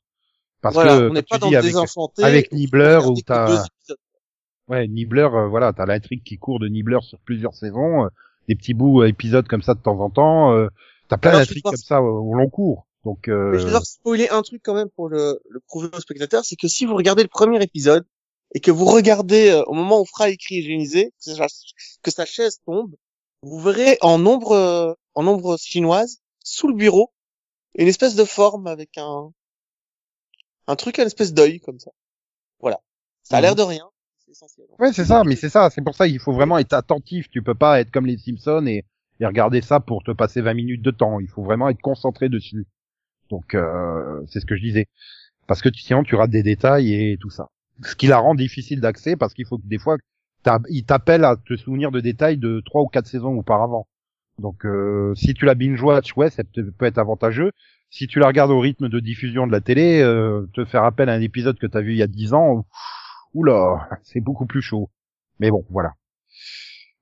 [0.62, 1.76] Parce voilà, que on n'est pas tu dans avec,
[2.24, 3.66] avec Nibbler, que t'as-.
[4.70, 8.10] Ouais, Nibbler, euh, voilà, t'as l'intrigue qui court de Nibbler sur plusieurs saisons, euh,
[8.48, 10.56] des petits bouts euh, épisodes comme ça de temps en temps.
[11.12, 12.88] T'as plein d'intrigues comme ça au, long cours.
[13.04, 15.90] Donc, euh, Mais je vais devoir spoiler un truc quand même pour le, le prouver
[15.94, 18.06] aux spectateurs, c'est que si vous regardez le premier épisode
[18.54, 21.48] et que vous regardez euh, au moment où Fry écrit hygiénisé, que sa,
[22.02, 22.96] que sa chaise tombe,
[23.44, 27.12] vous verrez en nombre euh, en nombre chinoise sous le bureau
[27.76, 29.32] une espèce de forme avec un
[30.68, 31.92] un truc une espèce d'œil comme ça.
[32.60, 32.80] Voilà.
[33.24, 33.44] Ça a Mhm.
[33.44, 33.90] l'air de rien,
[34.30, 34.68] essentiel.
[34.80, 37.30] ouais, c'est ça, mais c'est ça, c'est pour ça il faut vraiment être attentif.
[37.30, 38.86] Tu peux pas être comme les Simpsons et,
[39.22, 41.20] et regarder ça pour te passer 20 minutes de temps.
[41.20, 42.66] Il faut vraiment être concentré dessus.
[43.30, 44.88] Donc, euh, c'est ce que je disais.
[45.48, 47.48] Parce que sinon, tu rates des détails et tout ça.
[47.84, 49.98] Ce qui la rend difficile d'accès parce qu'il faut que des fois,
[50.70, 53.88] il t'appelle à te souvenir de détails de trois ou quatre saisons auparavant.
[54.40, 57.52] Donc, euh, si tu la binge-watch, ouais, ça peut, peut être avantageux.
[57.92, 61.10] Si tu la regardes au rythme de diffusion de la télé, euh, te faire appel
[61.10, 62.66] à un épisode que t'as vu il y a dix ans,
[63.34, 64.90] oula, c'est beaucoup plus chaud.
[65.40, 65.94] Mais bon, voilà.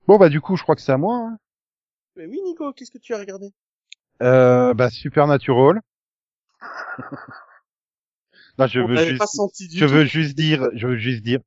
[0.06, 1.16] Bon, bah du coup, je crois que c'est à moi.
[1.16, 1.38] hein.
[2.20, 3.48] Mais oui, Nico, qu'est-ce que tu as regardé?
[4.22, 5.80] Euh, bah, Supernatural.
[8.58, 9.92] Là, je On veux juste, pas senti du je tout.
[9.92, 11.40] veux juste dire, je veux juste dire,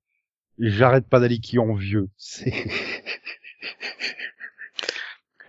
[0.57, 2.09] j'arrête pas d'aller qui en vieux.
[2.17, 2.51] C'est,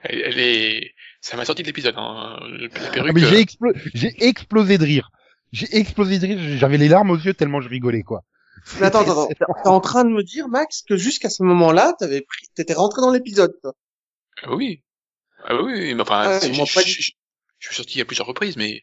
[0.03, 2.37] Elle, est, ça m'a sorti de l'épisode, hein.
[2.39, 2.47] Ah,
[2.93, 3.14] perruque.
[3.14, 5.11] mais j'ai euh, explo- j'ai explosé de rire.
[5.53, 8.25] J'ai explosé de rire, j'avais les larmes aux yeux tellement je rigolais, quoi.
[8.79, 9.55] Mais attends, attends, attends.
[9.62, 13.01] T'es en train de me dire, Max, que jusqu'à ce moment-là, t'avais pris, t'étais rentré
[13.01, 13.75] dans l'épisode, toi.
[14.43, 14.83] Ah oui.
[15.45, 17.12] Ah oui, mais enfin, Ouais, c'est- moi, je, pas je- je-
[17.59, 18.82] je suis sorti à plusieurs reprises, mais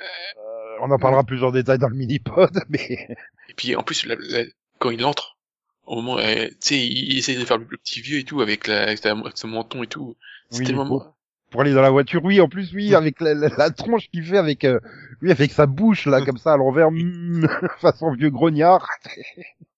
[0.00, 3.06] Euh, on en parlera plus en détail dans le mini-pod, mais
[3.48, 4.44] et puis en plus la- la-
[4.78, 5.36] quand il entre,
[5.84, 8.24] au moment, euh, tu sais, il, il essaie de faire le, le petit vieux et
[8.24, 8.98] tout avec, la, avec,
[9.36, 10.16] son menton et tout.
[10.50, 11.14] C'est Oui, tellement pour-
[11.50, 14.24] pour aller dans la voiture, oui, en plus, oui, avec la, la, la tronche qu'il
[14.24, 14.80] fait avec, euh,
[15.20, 17.46] oui, avec sa bouche, là, comme ça, à l'envers, mm,
[17.80, 18.88] façon vieux grognard.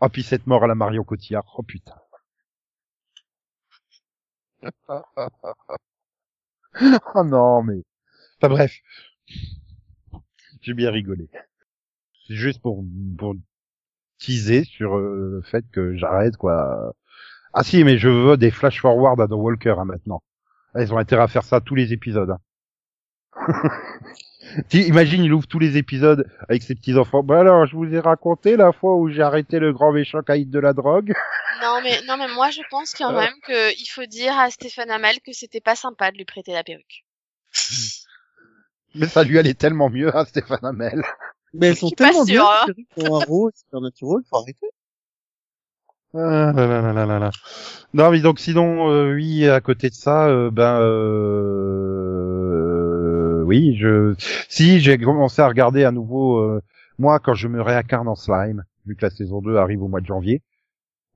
[0.00, 1.94] Ah, puis cette mort à la Marion Cotillard, oh putain.
[7.14, 7.82] oh non, mais,
[8.38, 8.72] enfin bref.
[10.60, 11.28] J'ai bien rigolé.
[12.26, 12.84] C'est juste pour,
[13.18, 13.34] pour
[14.18, 16.94] teaser sur euh, le fait que j'arrête, quoi.
[17.54, 20.22] Ah si, mais je veux des flash forward à The Walker hein, maintenant.
[20.78, 22.30] Ils ont intérêt à faire ça tous les épisodes.
[22.30, 22.40] hein.
[24.68, 27.22] Tu- Imagine, il ouvre tous les épisodes avec ses petits enfants.
[27.22, 30.50] Bah alors, je vous ai raconté la fois où j'ai arrêté le grand méchant caïd
[30.50, 31.12] de la drogue.
[31.60, 35.16] Non mais non mais moi je pense quand même qu'il faut dire à Stéphane Hamel
[35.26, 37.04] que c'était pas sympa de lui prêter la perruque.
[38.94, 41.02] Mais ça lui allait tellement mieux à Stéphane Hamel.
[41.54, 42.66] Mais elles sont suis pas tellement bien, hein.
[42.98, 44.68] ont un rôle supernatural, faut arrêter.
[46.14, 47.30] Ah, là, là, là, là, là, là.
[47.92, 51.77] Non, mais donc sinon, euh, oui, à côté de ça, euh, ben, euh,
[53.48, 54.14] oui, je,
[54.50, 56.60] si j'ai commencé à regarder à nouveau, euh,
[56.98, 60.02] moi, quand je me réincarne en slime, vu que la saison 2 arrive au mois
[60.02, 60.42] de janvier,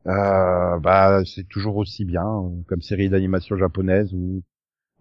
[0.07, 4.43] euh, bah, c'est toujours aussi bien, euh, comme série d'animation japonaise où,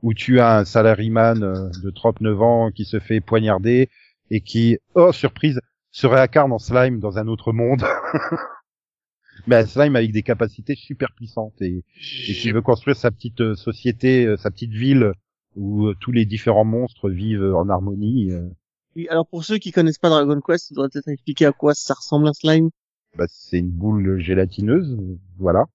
[0.02, 3.90] où tu as un salaryman de 39 ans qui se fait poignarder
[4.30, 5.62] et qui, oh surprise,
[5.92, 7.86] se réincarne en slime dans un autre monde.
[9.48, 11.86] Mais un slime avec des capacités super puissantes et,
[12.28, 15.14] et qui veut construire sa petite société, sa petite ville
[15.56, 18.32] où euh, tous les différents monstres vivent en harmonie.
[18.32, 18.48] euh,
[18.96, 21.74] Oui, alors pour ceux qui connaissent pas Dragon Quest, tu devrais peut-être expliquer à quoi
[21.74, 22.70] ça ressemble un slime.
[23.18, 25.66] bah, c'est une boule gélatineuse, euh, voilà.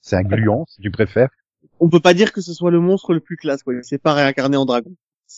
[0.00, 1.30] C'est un gluant, si tu préfères.
[1.80, 3.72] On peut pas dire que ce soit le monstre le plus classe, quoi.
[3.74, 4.90] Il s'est pas réincarné en dragon.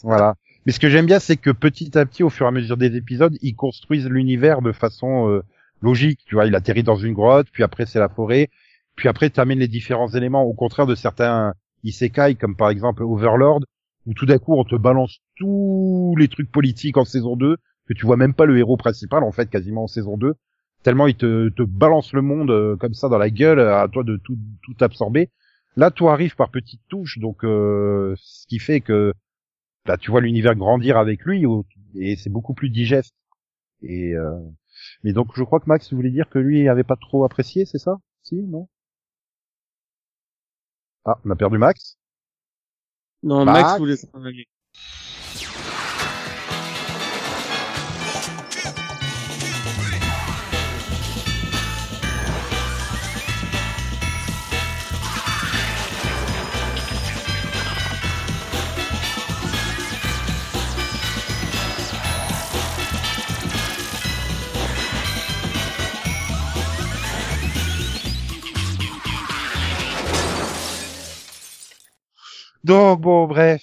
[0.02, 0.34] Voilà.
[0.66, 2.76] Mais ce que j'aime bien, c'est que petit à petit, au fur et à mesure
[2.76, 5.42] des épisodes, ils construisent l'univers de façon euh,
[5.80, 6.20] logique.
[6.26, 8.48] Tu vois, il atterrit dans une grotte, puis après c'est la forêt,
[8.96, 10.42] puis après tu amènes les différents éléments.
[10.42, 13.60] Au contraire de certains isekai, comme par exemple Overlord,
[14.06, 17.94] où tout d'un coup on te balance tous les trucs politiques en saison 2, que
[17.94, 20.34] tu vois même pas le héros principal en fait quasiment en saison 2,
[20.82, 24.04] tellement il te, te balance le monde euh, comme ça dans la gueule, à toi
[24.04, 25.30] de tout, tout absorber.
[25.76, 29.12] Là, tout arrive par petites touches, donc euh, ce qui fait que
[29.86, 31.44] bah, tu vois l'univers grandir avec lui
[31.96, 33.14] et c'est beaucoup plus digeste.
[33.82, 34.38] Et euh,
[35.04, 37.78] mais donc je crois que Max voulait dire que lui avait pas trop apprécié, c'est
[37.78, 37.98] ça?
[38.22, 38.68] Si, non?
[41.06, 41.96] Ah, on a perdu Max?
[43.22, 44.48] Non, Max Max voulait s'en aller.
[72.66, 73.62] Donc bon, bref.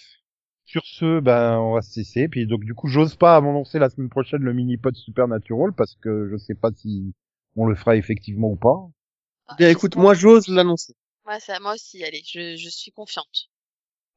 [0.66, 2.28] Sur ce, ben on va se cesser.
[2.30, 5.96] Puis donc du coup, j'ose pas m'annoncer la semaine prochaine le mini pod Supernatural parce
[5.96, 7.14] que je sais pas si
[7.58, 8.90] on le fera effectivement ou pas.
[9.48, 10.96] Ah, Bien, écoute, moi, j'ose l'annoncer.
[11.28, 13.50] Ouais, ça, moi aussi, allez, je, je suis confiante.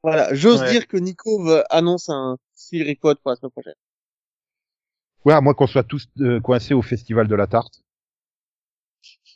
[0.03, 0.71] Voilà, j'ose Ouais.
[0.71, 3.75] dire que Nico annonce un Siri Pod pour la semaine prochaine.
[5.25, 7.83] Ouais, à moins qu'on soit tous euh, coincés au festival de la tarte.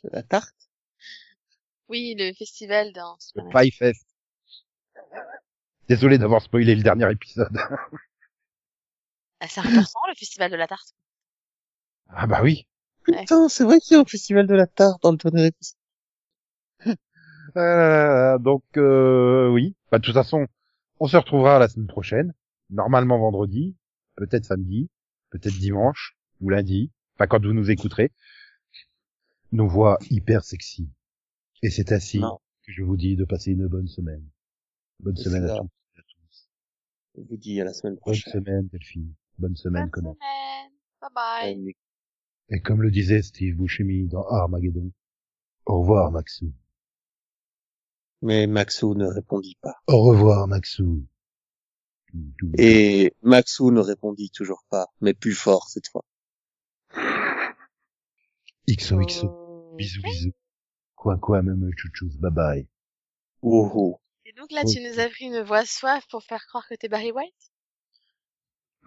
[0.04, 0.54] La tarte?
[1.88, 4.06] Oui, le festival d'un Le Pie Fest.
[5.88, 7.56] Désolé d'avoir spoilé le dernier épisode.
[9.40, 10.94] Ah, c'est important, le festival de la tarte.
[12.08, 12.66] Ah bah oui.
[13.04, 15.76] Putain, c'est vrai qu'il y a un festival de la tarte dans le dernier épisode.
[17.56, 19.76] Euh, donc euh, oui.
[19.90, 20.46] Bah, de toute façon,
[21.00, 22.32] on se retrouvera la semaine prochaine.
[22.70, 23.76] Normalement vendredi,
[24.16, 24.88] peut-être samedi,
[25.28, 26.90] peut-être dimanche ou lundi.
[27.16, 28.10] Enfin quand vous nous écouterez.
[29.50, 30.88] Nos voix hyper sexy.
[31.62, 32.38] Et c'est ainsi Non.
[32.64, 34.24] que je vous dis de passer une bonne semaine.
[35.02, 36.48] Bonne Et semaine à tous et à tous.
[37.16, 38.32] Je vous dis à la semaine Bonne prochaine.
[38.32, 39.12] semaine, Delphine.
[39.38, 40.70] Bonne semaine, Bonne semaine.
[41.00, 41.74] Bye bye.
[42.50, 44.92] Et comme le disait Steve Buscemi dans Armageddon,
[45.66, 46.52] au revoir Maxou.
[48.20, 49.74] Mais Maxou ne répondit pas.
[49.88, 51.04] Au revoir Maxou.
[52.58, 56.04] Et Maxou ne répondit toujours pas, mais plus fort cette fois.
[58.68, 59.26] XOXO.
[59.26, 59.74] Oh.
[59.76, 60.32] Bisous bisous.
[60.94, 62.12] Quoi quoi même chouchous.
[62.20, 62.68] Bye bye.
[63.40, 64.00] Oh, oh.
[64.32, 66.88] Et donc là, tu nous as pris une voix soif pour faire croire que t'es
[66.88, 67.52] Barry White?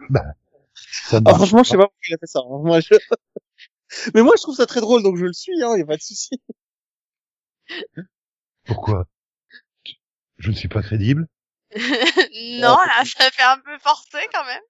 [0.09, 0.33] Bah.
[0.73, 1.83] Ça ne Ah, franchement, je sais pas.
[1.87, 2.39] pourquoi il a fait ça.
[2.39, 2.59] hein.
[2.63, 2.95] Moi, je...
[4.15, 5.97] mais moi, je trouve ça très drôle, donc je le suis, hein, y a pas
[5.97, 6.39] de souci.
[8.65, 9.07] Pourquoi?
[10.37, 11.27] Je ne suis pas crédible?
[12.61, 14.61] Non, là, ça fait un peu forcé quand même.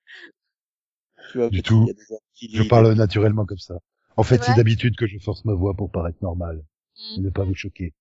[1.33, 1.89] Vois, Du tout.
[2.41, 3.75] Je parle naturellement comme ça.
[4.17, 6.63] En fait, C'est d'habitude que je force ma voix pour paraître normal
[7.15, 7.23] et Mm.
[7.25, 7.93] ne pas vous choquer.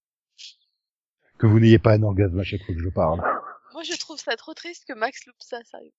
[1.44, 3.20] Que vous n'ayez pas un orgasme à chaque fois que je parle.
[3.74, 5.92] Moi, je trouve ça trop triste que Max loupe ça, sérieux.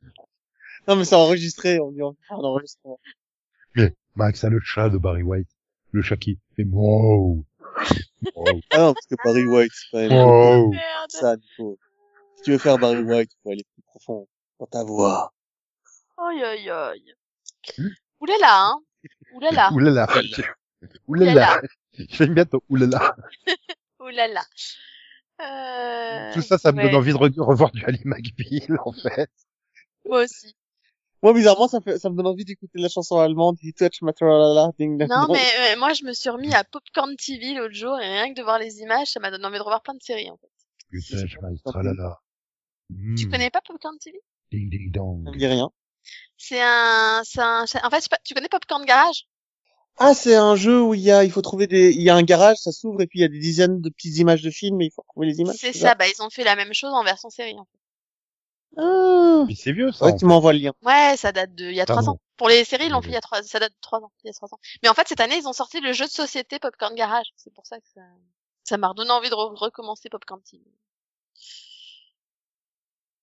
[0.86, 3.00] Non, mais c'est enregistré, on dit un enregistrement.
[3.74, 5.48] Mais Max a le chat de Barry White.
[5.90, 7.44] Le chat qui fait wow.
[8.36, 8.60] Wow.
[8.70, 10.70] Ah non, parce que Barry White, c'est quand même wow.
[10.70, 11.10] Merde.
[11.10, 11.76] ça, Nico.
[12.36, 14.28] Si tu veux faire Barry White, il faut aller plus profond
[14.60, 15.34] dans ta voix.
[16.16, 17.14] Aïe, aïe, aïe.
[17.76, 17.88] Hmm
[18.20, 18.80] Oulala, hein.
[19.34, 19.72] Oulala.
[19.72, 20.06] Oulala.
[21.08, 21.60] Oulala.
[22.08, 23.16] J'aime bien ton oulala.
[25.40, 26.34] Euh...
[26.34, 29.30] Tout ça, ça me ouais, donne envie de re- revoir du Ali McBeal, en fait.
[30.04, 30.54] Moi aussi.
[31.22, 34.00] Moi, bizarrement, ça, fait, ça me donne envie d'écouter la chanson allemande, He Touch
[34.78, 38.06] Ding Non, mais euh, moi, je me suis remis à Popcorn TV l'autre jour et
[38.06, 40.30] rien que de voir les images, ça m'a donné envie de revoir plein de séries,
[40.30, 40.50] en fait.
[40.92, 42.18] You touch my tralala.
[42.88, 43.30] Tu Mm.
[43.30, 44.18] connais pas Popcorn TV
[44.50, 45.24] Ding ding dong.
[45.24, 45.70] Ça me dit rien.
[46.36, 49.26] C'est un, c'est un, en fait, tu connais Popcorn Garage?
[50.02, 52.16] Ah, c'est un jeu où il y a, il faut trouver des, il y a
[52.16, 54.50] un garage, ça s'ouvre et puis il y a des dizaines de petites images de
[54.50, 55.56] films et il faut trouver les images.
[55.58, 57.54] C'est ça, bah ils ont fait la même chose en version série.
[57.58, 57.78] En fait.
[58.78, 59.44] Ah.
[59.46, 60.06] Mais c'est vieux, ça.
[60.06, 60.72] Ouais, tu m'envoies le lien.
[60.82, 62.18] Ouais, ça date de il y a trois ans.
[62.38, 64.10] Pour les séries, ils l'ont fait il y a trois, ça date de trois ans,
[64.24, 64.58] il y a trois ans.
[64.82, 67.26] Mais en fait, cette année, ils ont sorti le jeu de société Popcorn Garage.
[67.36, 68.00] C'est pour ça que ça,
[68.64, 70.64] ça m'a redonné envie de re- recommencer Popcorn TV.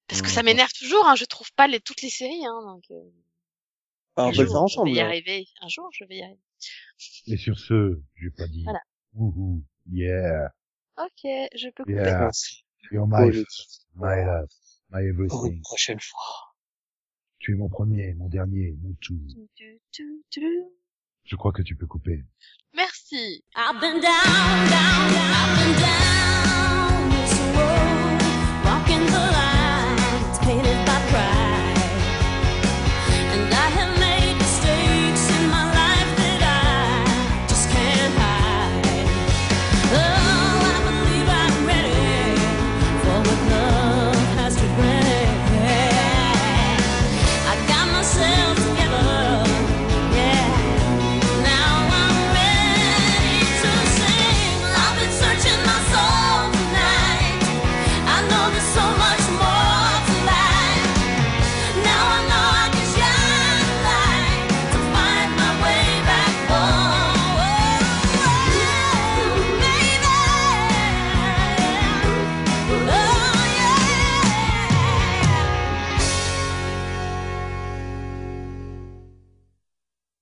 [0.07, 1.15] Parce que ça m'énerve toujours, hein.
[1.15, 2.61] Je trouve pas les, toutes les séries, hein.
[2.63, 3.01] Donc, euh,
[4.15, 4.89] Bah, on peut le faire ensemble.
[4.89, 5.47] Je vais y arriver.
[5.61, 6.39] Un jour, je vais y arriver.
[7.27, 8.63] Et sur ce, j'ai pas dit.
[8.63, 8.81] Voilà.
[9.13, 10.53] Wouhou, yeah,
[10.97, 11.93] Ok, je peux couper.
[11.95, 12.29] yeah,
[12.91, 13.43] you're Oh, my, je-
[13.95, 14.49] my love,
[14.89, 15.61] my Pour une everything.
[15.61, 16.53] prochaine fois.
[17.39, 19.19] Tu es mon premier, mon dernier, mon tout.
[19.55, 20.63] Tu, tu, tu.
[21.25, 22.23] Je crois que tu peux couper.
[22.73, 23.43] Merci.
[23.55, 26.47] I've been down, down, I've been down.